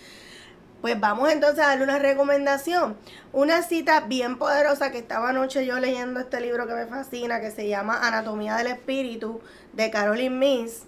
pues 0.80 0.98
vamos 0.98 1.30
entonces 1.30 1.64
a 1.64 1.68
darle 1.68 1.84
una 1.84 1.98
recomendación. 1.98 2.96
Una 3.32 3.62
cita 3.62 4.00
bien 4.00 4.38
poderosa 4.38 4.92
que 4.92 4.98
estaba 4.98 5.30
anoche 5.30 5.66
yo 5.66 5.78
leyendo 5.78 6.20
este 6.20 6.40
libro 6.40 6.66
que 6.66 6.74
me 6.74 6.86
fascina, 6.86 7.40
que 7.40 7.50
se 7.50 7.68
llama 7.68 8.06
Anatomía 8.06 8.56
del 8.56 8.68
Espíritu, 8.68 9.40
de 9.72 9.90
Caroline 9.90 10.30
Miss. 10.36 10.84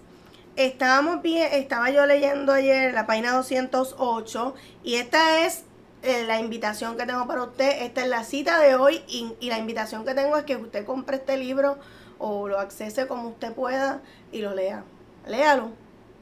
Estábamos 0.55 1.21
bien, 1.21 1.49
estaba 1.53 1.89
yo 1.89 2.05
leyendo 2.05 2.53
ayer 2.53 2.93
la 2.93 3.05
página 3.05 3.33
208 3.33 4.55
y 4.83 4.95
esta 4.95 5.45
es 5.45 5.63
eh, 6.03 6.23
la 6.25 6.39
invitación 6.39 6.97
que 6.97 7.05
tengo 7.05 7.27
para 7.27 7.43
usted. 7.43 7.83
Esta 7.83 8.01
es 8.01 8.07
la 8.07 8.23
cita 8.23 8.59
de 8.59 8.75
hoy 8.75 9.03
y, 9.07 9.33
y 9.39 9.49
la 9.49 9.57
invitación 9.57 10.05
que 10.05 10.13
tengo 10.13 10.37
es 10.37 10.45
que 10.45 10.55
usted 10.55 10.85
compre 10.85 11.17
este 11.17 11.37
libro 11.37 11.77
o 12.17 12.47
lo 12.47 12.59
accese 12.59 13.07
como 13.07 13.29
usted 13.29 13.53
pueda 13.53 14.01
y 14.31 14.41
lo 14.41 14.53
lea. 14.55 14.83
Léalo, 15.27 15.71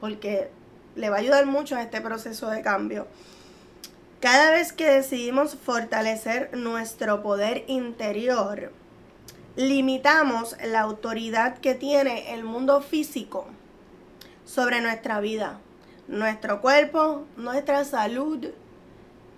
porque 0.00 0.50
le 0.96 1.10
va 1.10 1.16
a 1.16 1.20
ayudar 1.20 1.46
mucho 1.46 1.76
en 1.76 1.82
este 1.82 2.00
proceso 2.00 2.50
de 2.50 2.62
cambio. 2.62 3.06
Cada 4.20 4.50
vez 4.50 4.74
que 4.74 4.86
decidimos 4.86 5.54
fortalecer 5.56 6.54
nuestro 6.54 7.22
poder 7.22 7.64
interior, 7.68 8.70
limitamos 9.56 10.56
la 10.62 10.80
autoridad 10.80 11.56
que 11.56 11.74
tiene 11.74 12.34
el 12.34 12.44
mundo 12.44 12.82
físico 12.82 13.46
sobre 14.44 14.82
nuestra 14.82 15.20
vida, 15.20 15.58
nuestro 16.06 16.60
cuerpo, 16.60 17.24
nuestra 17.38 17.86
salud, 17.86 18.48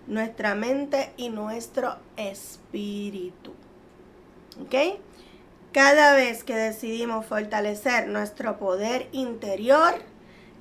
nuestra 0.09 0.57
mente 0.57 1.12
y 1.16 1.29
nuestro 1.29 1.99
espíritu. 2.16 3.53
¿Ok? 4.64 4.99
Cada 5.71 6.14
vez 6.16 6.42
que 6.42 6.57
decidimos 6.57 7.25
fortalecer 7.25 8.09
nuestro 8.09 8.59
poder 8.59 9.09
interior, 9.12 9.95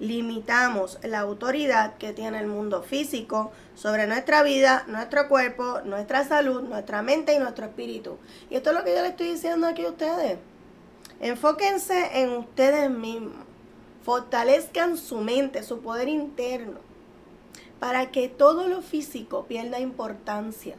limitamos 0.01 0.97
la 1.03 1.19
autoridad 1.19 1.95
que 1.97 2.11
tiene 2.11 2.39
el 2.39 2.47
mundo 2.47 2.81
físico 2.81 3.51
sobre 3.75 4.07
nuestra 4.07 4.41
vida, 4.41 4.83
nuestro 4.87 5.29
cuerpo, 5.29 5.81
nuestra 5.85 6.27
salud, 6.27 6.63
nuestra 6.63 7.03
mente 7.03 7.35
y 7.35 7.39
nuestro 7.39 7.65
espíritu. 7.67 8.17
Y 8.49 8.55
esto 8.55 8.71
es 8.71 8.75
lo 8.75 8.83
que 8.83 8.95
yo 8.95 9.01
le 9.03 9.09
estoy 9.09 9.27
diciendo 9.27 9.67
aquí 9.67 9.85
a 9.85 9.89
ustedes. 9.89 10.39
Enfóquense 11.19 12.19
en 12.19 12.31
ustedes 12.31 12.89
mismos. 12.89 13.45
Fortalezcan 14.03 14.97
su 14.97 15.17
mente, 15.19 15.61
su 15.61 15.81
poder 15.81 16.07
interno, 16.07 16.79
para 17.79 18.09
que 18.09 18.27
todo 18.27 18.67
lo 18.67 18.81
físico 18.81 19.45
pierda 19.45 19.79
importancia, 19.79 20.77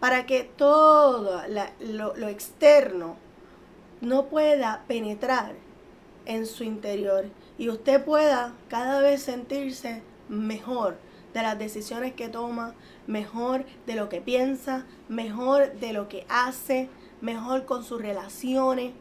para 0.00 0.24
que 0.24 0.44
todo 0.44 1.42
lo, 1.80 2.16
lo 2.16 2.28
externo 2.28 3.16
no 4.00 4.24
pueda 4.24 4.84
penetrar 4.88 5.52
en 6.24 6.46
su 6.46 6.64
interior 6.64 7.26
y 7.58 7.68
usted 7.68 8.04
pueda 8.04 8.52
cada 8.68 9.00
vez 9.00 9.22
sentirse 9.22 10.02
mejor 10.28 10.96
de 11.32 11.42
las 11.42 11.58
decisiones 11.58 12.14
que 12.14 12.28
toma, 12.28 12.74
mejor 13.06 13.64
de 13.86 13.94
lo 13.94 14.08
que 14.08 14.20
piensa, 14.20 14.86
mejor 15.08 15.74
de 15.74 15.92
lo 15.92 16.08
que 16.08 16.26
hace, 16.28 16.88
mejor 17.20 17.64
con 17.64 17.84
sus 17.84 18.00
relaciones. 18.00 18.92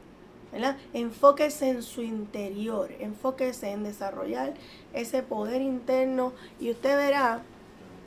¿verdad? 0.52 0.78
Enfóquese 0.94 1.70
en 1.70 1.82
su 1.82 2.04
interior, 2.04 2.92
enfóquese 3.00 3.72
en 3.72 3.84
desarrollar 3.84 4.54
ese 4.94 5.24
poder 5.24 5.64
interno 5.64 6.34
y 6.60 6.70
usted 6.70 6.96
verá 6.96 7.42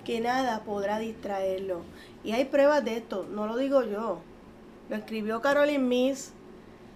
que 0.04 0.20
nada 0.20 0.62
podrá 0.62 1.00
distraerlo. 1.00 1.80
Y 2.22 2.32
hay 2.32 2.44
pruebas 2.44 2.84
de 2.84 2.98
esto, 2.98 3.26
no 3.28 3.48
lo 3.48 3.56
digo 3.56 3.82
yo. 3.82 4.20
Lo 4.88 4.96
escribió 4.96 5.40
Caroline 5.40 5.80
Miss, 5.80 6.32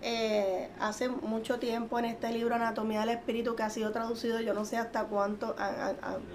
eh, 0.02 0.68
hace 0.80 1.08
mucho 1.08 1.58
tiempo 1.58 1.98
en 1.98 2.06
este 2.06 2.32
libro 2.32 2.54
Anatomía 2.54 3.00
del 3.00 3.10
Espíritu 3.10 3.54
que 3.54 3.62
ha 3.62 3.70
sido 3.70 3.92
traducido 3.92 4.40
yo 4.40 4.54
no 4.54 4.64
sé 4.64 4.78
hasta 4.78 5.04
cuánto, 5.04 5.54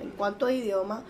en 0.01 0.12
cuántos 0.12 0.51
idiomas. 0.51 1.04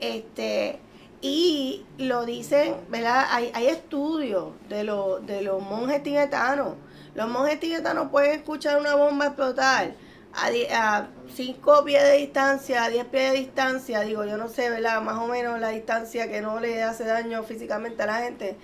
Este, 0.00 0.80
y 1.20 1.86
lo 1.98 2.24
dicen, 2.26 2.76
¿verdad? 2.88 3.26
Hay, 3.30 3.50
hay 3.54 3.68
estudios 3.68 4.52
de, 4.68 4.84
lo, 4.84 5.20
de 5.20 5.42
los 5.42 5.62
monjes 5.62 6.02
tibetanos. 6.02 6.74
Los 7.14 7.28
monjes 7.28 7.60
tibetanos 7.60 8.10
pueden 8.10 8.32
escuchar 8.40 8.80
una 8.80 8.96
bomba 8.96 9.26
explotar 9.26 9.94
a 10.72 11.06
5 11.32 11.84
pies 11.84 12.02
de 12.02 12.16
distancia, 12.16 12.84
a 12.84 12.88
10 12.88 13.04
pies 13.06 13.32
de 13.32 13.38
distancia, 13.38 14.00
digo, 14.00 14.24
yo 14.24 14.36
no 14.36 14.48
sé, 14.48 14.68
¿verdad? 14.68 15.00
Más 15.00 15.18
o 15.18 15.28
menos 15.28 15.60
la 15.60 15.68
distancia 15.68 16.28
que 16.28 16.40
no 16.40 16.60
le 16.60 16.82
hace 16.82 17.04
daño 17.04 17.42
físicamente 17.44 18.02
a 18.02 18.06
la 18.06 18.18
gente. 18.18 18.56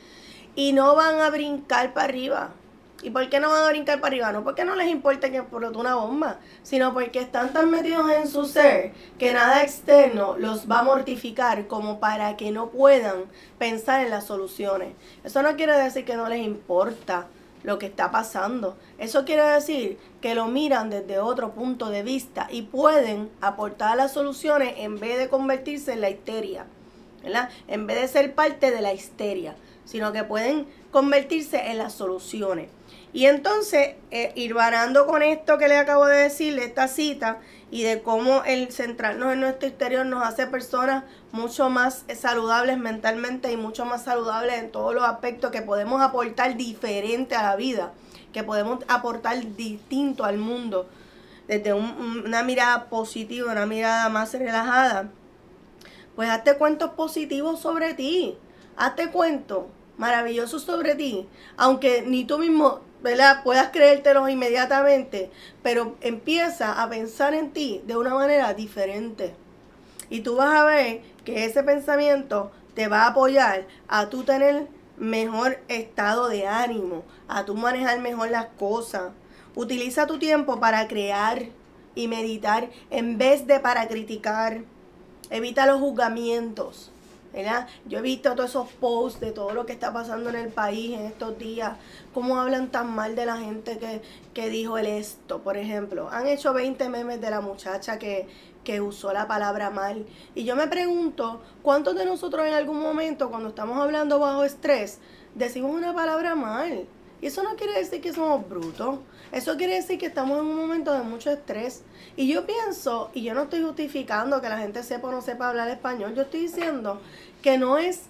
Y 0.57 0.73
no 0.73 0.97
van 0.97 1.21
a 1.21 1.31
brincar 1.31 1.95
para 1.95 2.09
arriba 2.09 2.55
¿Y 3.03 3.11
por 3.11 3.29
qué 3.31 3.41
no 3.41 3.49
van 3.49 3.65
a 3.65 3.69
brincar 3.69 4.01
para 4.01 4.09
arriba? 4.09 4.33
No 4.33 4.45
porque 4.45 4.65
no 4.65 4.77
les 4.77 4.89
importa 4.89 5.31
que 5.31 5.39
explotó 5.39 5.79
una 5.79 5.95
bomba, 5.95 6.39
sino 6.63 6.93
porque 6.93 7.21
están 7.21 7.53
tan 7.53 7.71
metidos 7.71 8.11
en 8.11 8.29
su 8.29 8.45
ser 8.45 8.93
que 9.19 9.33
nada 9.33 9.63
externo 9.63 10.37
los 10.37 10.71
va 10.71 10.81
a 10.81 10.83
mortificar 10.83 11.67
como 11.67 11.99
para 11.99 12.37
que 12.37 12.51
no 12.51 12.69
puedan 12.69 13.25
pensar 13.59 14.05
en 14.05 14.11
las 14.11 14.27
soluciones. 14.27 14.95
Eso 15.25 15.43
no 15.43 15.57
quiere 15.57 15.73
decir 15.73 16.05
que 16.05 16.17
no 16.17 16.29
les 16.29 16.45
importa 16.45 17.27
lo 17.63 17.79
que 17.79 17.87
está 17.87 18.11
pasando. 18.11 18.77
Eso 18.99 19.25
quiere 19.25 19.45
decir 19.45 19.99
que 20.21 20.35
lo 20.35 20.47
miran 20.47 20.91
desde 20.91 21.19
otro 21.19 21.53
punto 21.53 21.89
de 21.89 22.03
vista 22.03 22.49
y 22.51 22.63
pueden 22.63 23.31
aportar 23.41 23.97
las 23.97 24.13
soluciones 24.13 24.75
en 24.77 25.01
vez 25.01 25.19
de 25.19 25.29
convertirse 25.29 25.93
en 25.93 26.03
la 26.03 26.11
histeria. 26.11 26.67
¿verdad? 27.23 27.51
En 27.69 27.87
vez 27.87 28.01
de 28.01 28.09
ser 28.09 28.35
parte 28.35 28.71
de 28.71 28.81
la 28.81 28.93
histeria, 28.93 29.55
sino 29.85 30.12
que 30.12 30.25
pueden 30.25 30.66
convertirse 30.90 31.71
en 31.71 31.79
las 31.79 31.95
soluciones. 31.95 32.69
Y 33.12 33.27
entonces, 33.27 33.97
eh, 34.11 34.33
ir 34.37 34.55
varando 34.55 35.07
con 35.07 35.23
esto 35.23 35.59
que 35.59 35.69
le 35.69 35.77
acabo 35.77 36.07
de 36.07 36.19
decir, 36.19 36.55
de 36.55 36.64
esta 36.64 36.87
cita, 36.87 37.38
y 37.71 37.83
de 37.85 38.03
cómo 38.03 38.43
el 38.45 38.73
centrarnos 38.73 39.33
en 39.33 39.40
nuestro 39.40 39.69
exterior 39.69 40.05
nos 40.05 40.25
hace 40.25 40.47
personas 40.47 41.05
mucho 41.31 41.71
más 41.71 42.05
saludables 42.16 42.79
mentalmente 42.79 43.53
y 43.53 43.57
mucho 43.57 43.85
más 43.85 44.05
saludables 44.05 44.59
en 44.59 44.73
todos 44.73 44.95
los 44.95 45.05
aspectos 45.05 45.53
que 45.53 45.62
podemos 45.62 46.03
aportar 46.03 46.57
diferente 46.57 47.37
a 47.37 47.43
la 47.43 47.57
vida, 47.57 47.93
que 48.33 48.43
podemos 48.43 48.85
aportar 48.88 49.57
distinto 49.57 50.25
al 50.25 50.38
mundo, 50.38 50.88
desde 51.47 51.73
una 51.73 52.43
mirada 52.43 52.88
positiva, 52.88 53.53
una 53.53 53.66
mirada 53.66 54.09
más 54.09 54.35
relajada. 54.35 55.11
Pues 56.16 56.29
hazte 56.29 56.57
cuentos 56.57 56.90
positivos 56.90 57.61
sobre 57.61 57.95
ti, 57.95 58.37
hazte 58.76 59.11
cuentos 59.11 59.64
maravillosos 59.96 60.62
sobre 60.62 60.94
ti, 60.94 61.28
aunque 61.56 62.02
ni 62.02 62.24
tú 62.24 62.38
mismo 62.38 62.80
¿verdad? 63.02 63.42
Puedas 63.42 63.70
creértelo 63.70 64.28
inmediatamente, 64.28 65.30
pero 65.62 65.96
empieza 66.00 66.83
a 66.83 66.88
pensar 66.88 67.35
en 67.35 67.50
ti 67.52 67.83
de 67.87 67.96
una 67.96 68.14
manera 68.14 68.52
diferente. 68.54 69.35
Y 70.11 70.20
tú 70.20 70.37
vas 70.37 70.54
a 70.54 70.64
ver 70.64 71.02
que 71.24 71.44
ese 71.44 71.62
pensamiento 71.62 72.50
te 72.74 72.88
va 72.88 73.04
a 73.04 73.09
apoyar 73.09 73.66
a 73.88 74.09
tú 74.09 74.24
tener 74.24 74.66
mejor 74.98 75.59
estado 75.68 76.28
de 76.28 76.46
ánimo, 76.46 77.04
a 77.28 77.44
tú 77.44 77.54
manejar 77.54 78.00
mejor 78.00 78.30
las 78.30 78.46
cosas. 78.59 79.12
Utiliza 79.54 80.06
tu 80.06 80.18
tiempo 80.18 80.61
para 80.61 80.87
crear 80.87 81.46
y 81.94 82.06
meditar 82.06 82.68
en 82.90 83.18
vez 83.18 83.46
de 83.46 83.61
para 83.61 83.88
criticar. 83.88 84.62
Evita 85.30 85.66
los 85.66 85.80
juzgamientos. 85.80 86.90
Yo 87.87 87.99
he 87.99 88.03
visto 88.03 88.35
todos 88.35 88.51
esos 88.51 88.69
posts 88.73 89.21
de 89.21 89.31
todo 89.31 89.53
lo 89.53 89.64
que 89.64 89.73
está 89.73 89.93
pasando 89.93 90.31
en 90.31 90.37
el 90.37 90.49
país 90.49 90.99
en 90.99 91.07
estos 91.07 91.38
días, 91.38 91.77
cómo 92.12 92.40
hablan 92.40 92.71
tan 92.71 92.93
mal 92.95 93.14
de 93.14 93.25
la 93.25 93.37
gente 93.37 93.79
que, 93.79 94.03
que 94.35 94.51
dijo 94.51 94.79
el 94.79 94.87
esto, 94.87 95.40
por 95.40 95.57
ejemplo. 95.57 96.09
Han 96.11 96.27
hecho 96.27 96.53
20 96.53 96.88
memes 96.88 97.21
de 97.21 97.31
la 97.31 97.40
muchacha 97.40 97.99
que, 97.99 98.27
que 98.64 98.81
usó 98.81 99.12
la 99.12 99.29
palabra 99.29 99.71
mal. 99.71 100.07
Y 100.35 100.45
yo 100.45 100.57
me 100.57 100.66
pregunto, 100.66 101.40
¿cuántos 101.62 101.95
de 101.95 102.05
nosotros 102.05 102.47
en 102.47 102.55
algún 102.55 102.81
momento, 102.81 103.31
cuando 103.31 103.51
estamos 103.51 103.79
hablando 103.79 104.19
bajo 104.19 104.43
estrés, 104.43 104.99
decimos 105.35 105.73
una 105.73 105.95
palabra 105.95 106.35
mal? 106.35 106.87
Y 107.21 107.27
eso 107.27 107.43
no 107.43 107.55
quiere 107.55 107.79
decir 107.79 108.01
que 108.01 108.12
somos 108.12 108.49
brutos. 108.49 108.99
Eso 109.33 109.57
quiere 109.57 109.75
decir 109.75 109.99
que 109.99 110.07
estamos 110.07 110.38
en 110.38 110.47
un 110.47 110.57
momento 110.57 110.93
de 110.93 111.03
mucho 111.03 111.31
estrés. 111.31 111.83
Y 112.16 112.33
yo 112.33 112.47
pienso, 112.47 113.11
y 113.14 113.23
yo 113.23 113.35
no 113.35 113.45
estoy 113.45 113.62
justificando 113.62 114.40
que 114.40 114.49
la 114.49 114.59
gente 114.59 114.83
sepa 114.83 115.09
o 115.09 115.12
no 115.12 115.23
sepa 115.23 115.49
hablar 115.49 115.69
español, 115.69 116.14
yo 116.14 116.23
estoy 116.23 116.40
diciendo 116.40 117.01
que 117.43 117.57
no 117.57 117.79
es, 117.79 118.03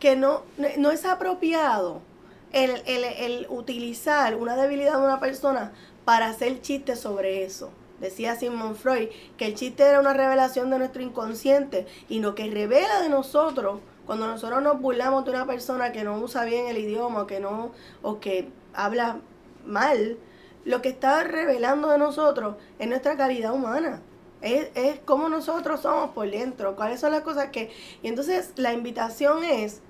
que 0.00 0.16
no, 0.16 0.42
no 0.78 0.90
es 0.90 1.04
apropiado 1.04 2.00
el, 2.52 2.82
el 2.86 3.46
utilizar 3.48 4.36
una 4.36 4.56
debilidad 4.56 4.98
de 4.98 5.04
una 5.04 5.20
persona 5.20 5.72
para 6.04 6.26
hacer 6.26 6.60
chistes 6.60 7.00
sobre 7.00 7.44
eso. 7.44 7.70
Decía 8.00 8.34
Simon 8.34 8.74
Freud 8.74 9.10
que 9.36 9.46
el 9.46 9.54
chiste 9.54 9.84
era 9.84 10.00
una 10.00 10.12
revelación 10.12 10.70
de 10.70 10.78
nuestro 10.78 11.02
inconsciente 11.02 11.86
y 12.08 12.18
lo 12.18 12.34
que 12.34 12.50
revela 12.50 13.00
de 13.00 13.08
nosotros 13.08 13.78
cuando 14.06 14.26
nosotros 14.26 14.60
nos 14.60 14.80
burlamos 14.80 15.24
de 15.24 15.30
una 15.30 15.46
persona 15.46 15.92
que 15.92 16.02
no 16.02 16.18
usa 16.18 16.44
bien 16.44 16.66
el 16.66 16.78
idioma 16.78 17.28
que 17.28 17.38
no 17.38 17.70
o 18.02 18.18
que 18.18 18.48
habla 18.74 19.20
mal, 19.64 20.18
lo 20.64 20.82
que 20.82 20.90
está 20.90 21.24
revelando 21.24 21.88
de 21.88 21.98
nosotros 21.98 22.56
es 22.78 22.88
nuestra 22.88 23.16
calidad 23.16 23.52
humana. 23.52 24.00
Es, 24.40 24.68
es 24.74 24.98
como 25.00 25.28
nosotros 25.28 25.80
somos 25.80 26.10
por 26.10 26.30
dentro, 26.30 26.74
cuáles 26.76 27.00
son 27.00 27.12
las 27.12 27.22
cosas 27.22 27.50
que... 27.50 27.70
Y 28.02 28.08
entonces 28.08 28.52
la 28.56 28.72
invitación 28.72 29.44
es 29.44 29.80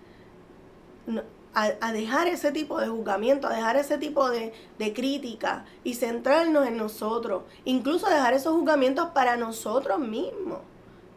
a, 1.55 1.93
dejar 1.93 2.29
ese 2.29 2.53
tipo 2.53 2.81
de 2.81 2.89
juzgamiento, 2.89 3.47
a 3.47 3.55
dejar 3.55 3.77
ese 3.77 3.99
tipo 3.99 4.31
de, 4.31 4.53
de 4.79 4.93
crítica 4.93 5.65
y 5.85 5.95
centrarnos 5.95 6.67
en 6.67 6.77
nosotros. 6.77 7.43
Incluso 7.65 8.09
dejar 8.09 8.35
esos 8.35 8.55
juzgamientos 8.55 9.11
para 9.11 9.37
nosotros 9.37 9.99
mismos, 9.99 10.61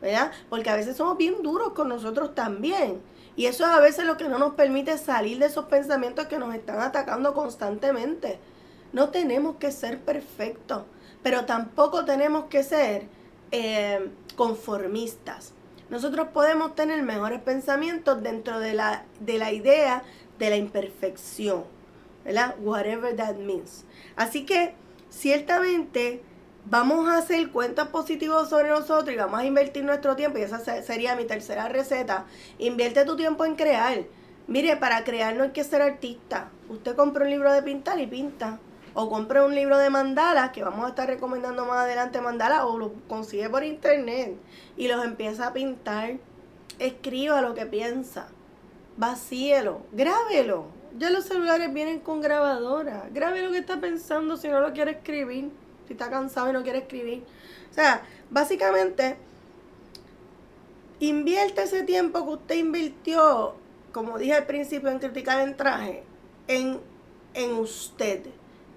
¿verdad? 0.02 0.32
Porque 0.50 0.70
a 0.70 0.76
veces 0.76 0.98
somos 0.98 1.18
bien 1.18 1.42
duros 1.42 1.74
con 1.74 1.90
nosotros 1.90 2.36
también. 2.36 3.02
Y 3.38 3.48
eso 3.48 3.66
es 3.66 3.70
a 3.70 3.80
veces 3.80 4.06
lo 4.06 4.18
que 4.18 4.30
no 4.30 4.38
nos 4.40 4.54
permite 4.54 4.98
salir 4.98 5.40
de 5.40 5.48
esos 5.48 5.66
pensamientos 5.66 6.28
que 6.28 6.38
nos 6.38 6.54
están 6.54 6.80
atacando 6.82 7.34
constantemente. 7.34 8.40
No 8.96 9.10
tenemos 9.10 9.58
que 9.58 9.74
ser 9.74 10.00
perfectos, 10.00 10.84
pero 11.22 11.44
tampoco 11.44 12.06
tenemos 12.06 12.46
que 12.46 12.64
ser 12.64 13.08
eh, 13.52 14.10
conformistas. 14.38 15.52
Nosotros 15.90 16.30
podemos 16.30 16.76
tener 16.76 17.04
mejores 17.04 17.42
pensamientos 17.42 18.24
dentro 18.24 18.62
de 18.62 18.74
la, 18.74 19.04
de 19.20 19.38
la 19.38 19.52
idea 19.52 20.02
de 20.40 20.50
la 20.50 20.56
imperfección, 20.56 21.66
¿verdad? 22.24 22.56
Whatever 22.62 23.14
that 23.18 23.36
means. 23.36 23.84
Así 24.16 24.46
que, 24.46 24.76
ciertamente, 25.10 26.24
vamos 26.64 27.10
a 27.10 27.18
hacer 27.18 27.52
cuentas 27.52 27.90
positivos 27.90 28.48
sobre 28.50 28.70
nosotros 28.70 29.14
y 29.14 29.18
vamos 29.18 29.42
a 29.42 29.46
invertir 29.46 29.84
nuestro 29.84 30.16
tiempo, 30.16 30.40
y 30.40 30.44
esa 30.44 30.60
sería 30.82 31.18
mi 31.18 31.26
tercera 31.26 31.68
receta. 31.68 32.28
Invierte 32.60 33.04
tu 33.04 33.18
tiempo 33.18 33.44
en 33.44 33.58
crear. 33.58 34.06
Mire, 34.48 34.78
para 34.78 35.04
crear 35.04 35.36
no 35.36 35.44
hay 35.44 35.52
que 35.52 35.66
ser 35.66 35.82
artista. 35.82 36.50
Usted 36.70 36.96
compra 36.96 37.26
un 37.26 37.32
libro 37.32 37.52
de 37.52 37.62
pintar 37.62 38.00
y 38.00 38.08
pinta 38.08 38.58
o 38.98 39.10
compre 39.10 39.44
un 39.44 39.54
libro 39.54 39.78
de 39.78 39.90
mandalas, 39.90 40.52
que 40.52 40.64
vamos 40.64 40.86
a 40.86 40.90
estar 40.90 41.06
recomendando 41.06 41.66
más 41.66 41.80
adelante 41.80 42.22
mandalas, 42.22 42.64
o 42.64 42.78
lo 42.78 42.94
consigue 43.10 43.50
por 43.50 43.64
internet 43.64 44.38
y 44.78 44.88
los 44.88 45.04
empieza 45.04 45.48
a 45.48 45.54
pintar. 45.54 46.16
Escriba 46.80 47.42
lo 47.42 47.54
que 47.54 47.66
piensa, 47.66 48.28
vacíelo, 48.98 49.82
grábelo. 49.92 50.68
Ya 50.98 51.10
los 51.10 51.26
celulares 51.26 51.74
vienen 51.74 52.00
con 52.00 52.22
grabadora. 52.22 53.10
Grabe 53.12 53.42
lo 53.42 53.52
que 53.52 53.58
está 53.58 53.82
pensando 53.82 54.38
si 54.38 54.48
no 54.48 54.62
lo 54.62 54.72
quiere 54.72 54.92
escribir, 54.92 55.52
si 55.88 55.94
está 55.94 56.10
cansado 56.10 56.50
y 56.50 56.54
no 56.54 56.64
quiere 56.64 56.80
escribir. 56.80 57.26
O 57.70 57.74
sea, 57.74 58.02
básicamente, 58.30 59.18
invierte 61.02 61.64
ese 61.64 61.84
tiempo 61.84 62.26
que 62.26 62.34
usted 62.34 62.56
invirtió, 62.56 63.56
como 63.92 64.18
dije 64.18 64.36
al 64.36 64.46
principio 64.46 64.90
en 64.90 65.00
criticar 65.00 65.42
el 65.42 65.58
traje, 65.58 66.06
en, 66.48 66.80
en 67.34 67.52
usted 67.56 68.22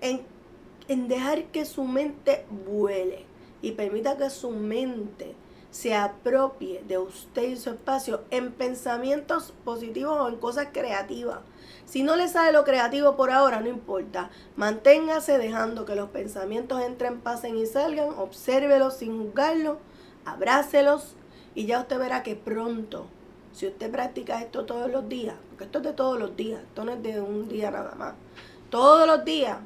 en, 0.00 1.08
dejar 1.08 1.44
que 1.46 1.64
su 1.64 1.84
mente 1.84 2.46
vuele 2.66 3.26
y 3.62 3.72
permita 3.72 4.16
que 4.16 4.30
su 4.30 4.50
mente 4.50 5.34
se 5.70 5.94
apropie 5.94 6.82
de 6.88 6.98
usted 6.98 7.42
y 7.50 7.56
su 7.56 7.70
espacio 7.70 8.22
en 8.30 8.52
pensamientos 8.52 9.52
positivos 9.64 10.18
o 10.18 10.28
en 10.28 10.36
cosas 10.36 10.68
creativas. 10.72 11.40
Si 11.84 12.02
no 12.02 12.16
le 12.16 12.28
sale 12.28 12.52
lo 12.52 12.64
creativo 12.64 13.16
por 13.16 13.30
ahora, 13.30 13.60
no 13.60 13.68
importa. 13.68 14.30
Manténgase 14.56 15.38
dejando 15.38 15.84
que 15.84 15.94
los 15.94 16.10
pensamientos 16.10 16.80
entren, 16.82 17.20
pasen 17.20 17.56
y 17.56 17.66
salgan. 17.66 18.10
Obsérvelos 18.18 18.96
sin 18.96 19.18
juzgarlos. 19.18 19.78
Abrácelos. 20.24 21.14
Y 21.54 21.66
ya 21.66 21.80
usted 21.80 21.98
verá 21.98 22.22
que 22.22 22.36
pronto, 22.36 23.06
si 23.52 23.66
usted 23.66 23.90
practica 23.90 24.40
esto 24.40 24.64
todos 24.64 24.90
los 24.90 25.08
días, 25.08 25.34
porque 25.48 25.64
esto 25.64 25.78
es 25.78 25.84
de 25.84 25.92
todos 25.92 26.18
los 26.18 26.36
días, 26.36 26.62
esto 26.62 26.84
no 26.84 26.92
es 26.92 27.02
de 27.02 27.20
un 27.20 27.48
día 27.48 27.70
nada 27.70 27.94
más. 27.94 28.14
Todos 28.70 29.06
los 29.06 29.24
días 29.24 29.58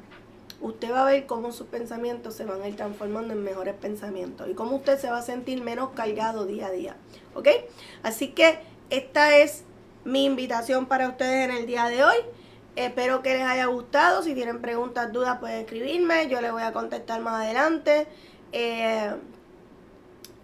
usted 0.63 0.91
va 0.91 1.01
a 1.01 1.11
ver 1.11 1.25
cómo 1.25 1.51
sus 1.51 1.67
pensamientos 1.67 2.35
se 2.35 2.45
van 2.45 2.61
a 2.61 2.67
ir 2.69 2.77
transformando 2.77 3.33
en 3.33 3.43
mejores 3.43 3.75
pensamientos 3.75 4.49
y 4.49 4.53
cómo 4.53 4.77
usted 4.77 4.97
se 4.97 5.09
va 5.09 5.17
a 5.17 5.21
sentir 5.21 5.61
menos 5.61 5.89
cargado 5.89 6.45
día 6.45 6.67
a 6.67 6.71
día. 6.71 6.95
¿Ok? 7.35 7.49
Así 8.01 8.29
que 8.29 8.59
esta 8.89 9.37
es 9.37 9.65
mi 10.05 10.23
invitación 10.23 10.85
para 10.85 11.09
ustedes 11.09 11.49
en 11.49 11.55
el 11.55 11.65
día 11.65 11.87
de 11.87 12.05
hoy. 12.05 12.15
Espero 12.77 13.21
que 13.21 13.33
les 13.33 13.43
haya 13.43 13.65
gustado. 13.65 14.23
Si 14.23 14.33
tienen 14.33 14.61
preguntas, 14.61 15.11
dudas, 15.11 15.37
pueden 15.39 15.59
escribirme. 15.59 16.29
Yo 16.29 16.39
les 16.39 16.53
voy 16.53 16.63
a 16.63 16.71
contestar 16.71 17.19
más 17.19 17.43
adelante. 17.43 18.07
Eh, 18.53 19.11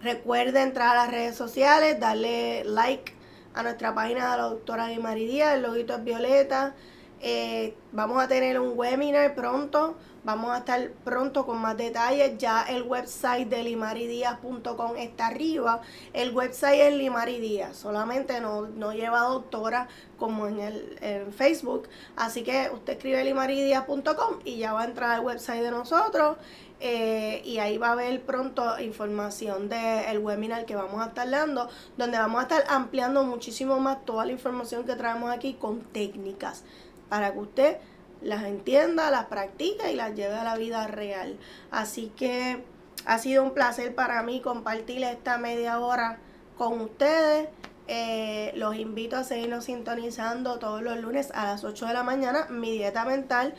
recuerden 0.02 0.68
entrar 0.68 0.90
a 0.90 0.94
las 1.06 1.10
redes 1.10 1.34
sociales, 1.34 1.98
darle 1.98 2.62
like 2.64 3.14
a 3.54 3.62
nuestra 3.62 3.94
página 3.94 4.32
de 4.32 4.36
la 4.36 4.42
doctora 4.44 4.88
Guimari 4.88 5.26
Díaz. 5.26 5.54
El 5.54 5.62
loguito 5.62 5.94
es 5.94 6.04
violeta. 6.04 6.74
Eh, 7.20 7.76
vamos 7.92 8.22
a 8.22 8.28
tener 8.28 8.58
un 8.58 8.78
webinar 8.78 9.34
pronto 9.34 9.96
Vamos 10.22 10.50
a 10.50 10.58
estar 10.58 10.90
pronto 11.02 11.46
con 11.46 11.58
más 11.58 11.78
detalles. 11.78 12.36
Ya 12.36 12.62
el 12.64 12.82
website 12.82 13.48
de 13.48 13.62
limaridias.com 13.62 14.96
está 14.98 15.28
arriba. 15.28 15.80
El 16.12 16.34
website 16.34 16.80
es 16.80 16.94
Limaridías. 16.94 17.76
Solamente 17.76 18.38
no, 18.40 18.66
no 18.66 18.92
lleva 18.92 19.20
doctora 19.20 19.88
como 20.18 20.46
en 20.46 20.60
el 20.60 21.32
Facebook. 21.32 21.88
Así 22.16 22.42
que 22.42 22.70
usted 22.72 22.94
escribe 22.94 23.24
limaridias.com 23.24 24.40
y 24.44 24.58
ya 24.58 24.74
va 24.74 24.82
a 24.82 24.84
entrar 24.84 25.10
al 25.10 25.24
website 25.24 25.62
de 25.62 25.70
nosotros. 25.70 26.36
Eh, 26.82 27.42
y 27.44 27.58
ahí 27.58 27.78
va 27.78 27.92
a 27.92 27.94
ver 27.94 28.22
pronto 28.22 28.78
información 28.80 29.68
del 29.68 30.18
webinar 30.18 30.64
que 30.64 30.76
vamos 30.76 31.02
a 31.02 31.08
estar 31.08 31.28
dando, 31.28 31.68
donde 31.98 32.18
vamos 32.18 32.40
a 32.40 32.42
estar 32.42 32.64
ampliando 32.68 33.22
muchísimo 33.22 33.78
más 33.80 34.04
toda 34.06 34.24
la 34.24 34.32
información 34.32 34.84
que 34.84 34.96
traemos 34.96 35.30
aquí 35.30 35.54
con 35.54 35.80
técnicas 35.80 36.64
para 37.10 37.32
que 37.32 37.38
usted 37.38 37.76
las 38.22 38.44
entienda, 38.44 39.10
las 39.10 39.26
practique 39.26 39.92
y 39.92 39.96
las 39.96 40.14
lleve 40.14 40.34
a 40.34 40.44
la 40.44 40.56
vida 40.56 40.86
real. 40.86 41.38
Así 41.70 42.12
que 42.16 42.64
ha 43.04 43.18
sido 43.18 43.42
un 43.42 43.52
placer 43.52 43.94
para 43.94 44.22
mí 44.22 44.40
compartir 44.40 45.02
esta 45.04 45.36
media 45.36 45.78
hora 45.80 46.18
con 46.56 46.80
ustedes. 46.80 47.48
Eh, 47.88 48.52
los 48.54 48.76
invito 48.76 49.16
a 49.16 49.24
seguirnos 49.24 49.64
sintonizando 49.64 50.58
todos 50.58 50.82
los 50.82 50.98
lunes 50.98 51.32
a 51.34 51.46
las 51.46 51.64
8 51.64 51.86
de 51.86 51.94
la 51.94 52.02
mañana. 52.02 52.46
Mi 52.48 52.72
dieta 52.72 53.04
mental. 53.04 53.54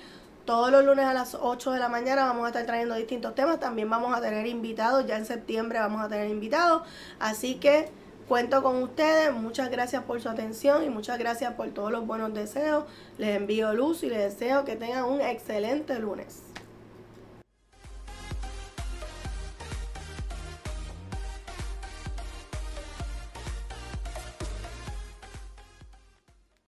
Todos 0.45 0.72
los 0.72 0.84
lunes 0.84 1.06
a 1.06 1.14
las 1.14 1.36
8 1.36 1.72
de 1.72 1.80
la 1.80 1.89
mañana 1.89 2.26
vamos 2.26 2.45
a 2.45 2.47
estar 2.47 2.66
trayendo 2.66 2.95
distintos 2.95 3.36
temas. 3.36 3.60
También 3.60 3.89
vamos 3.89 4.16
a 4.16 4.22
tener 4.22 4.47
invitados. 4.47 5.06
Ya 5.06 5.18
en 5.18 5.26
septiembre 5.26 5.80
vamos 5.80 6.02
a 6.02 6.08
tener 6.08 6.30
invitados. 6.30 6.84
Así 7.20 7.56
que 7.56 7.89
cuento 8.32 8.63
con 8.63 8.82
ustedes. 8.82 9.34
Muchas 9.34 9.69
gracias 9.69 10.03
por 10.03 10.21
su 10.21 10.29
atención 10.29 10.86
y 10.86 10.89
muchas 10.89 11.19
gracias 11.19 11.53
por 11.55 11.67
todos 11.71 11.91
los 11.91 12.07
buenos 12.07 12.34
deseos. 12.34 12.86
Les 13.17 13.36
envío 13.36 13.73
luz 13.73 14.03
y 14.03 14.09
les 14.09 14.19
deseo 14.39 14.63
que 14.63 14.77
tengan 14.77 15.03
un 15.03 15.19
excelente 15.19 15.99
lunes. 15.99 16.51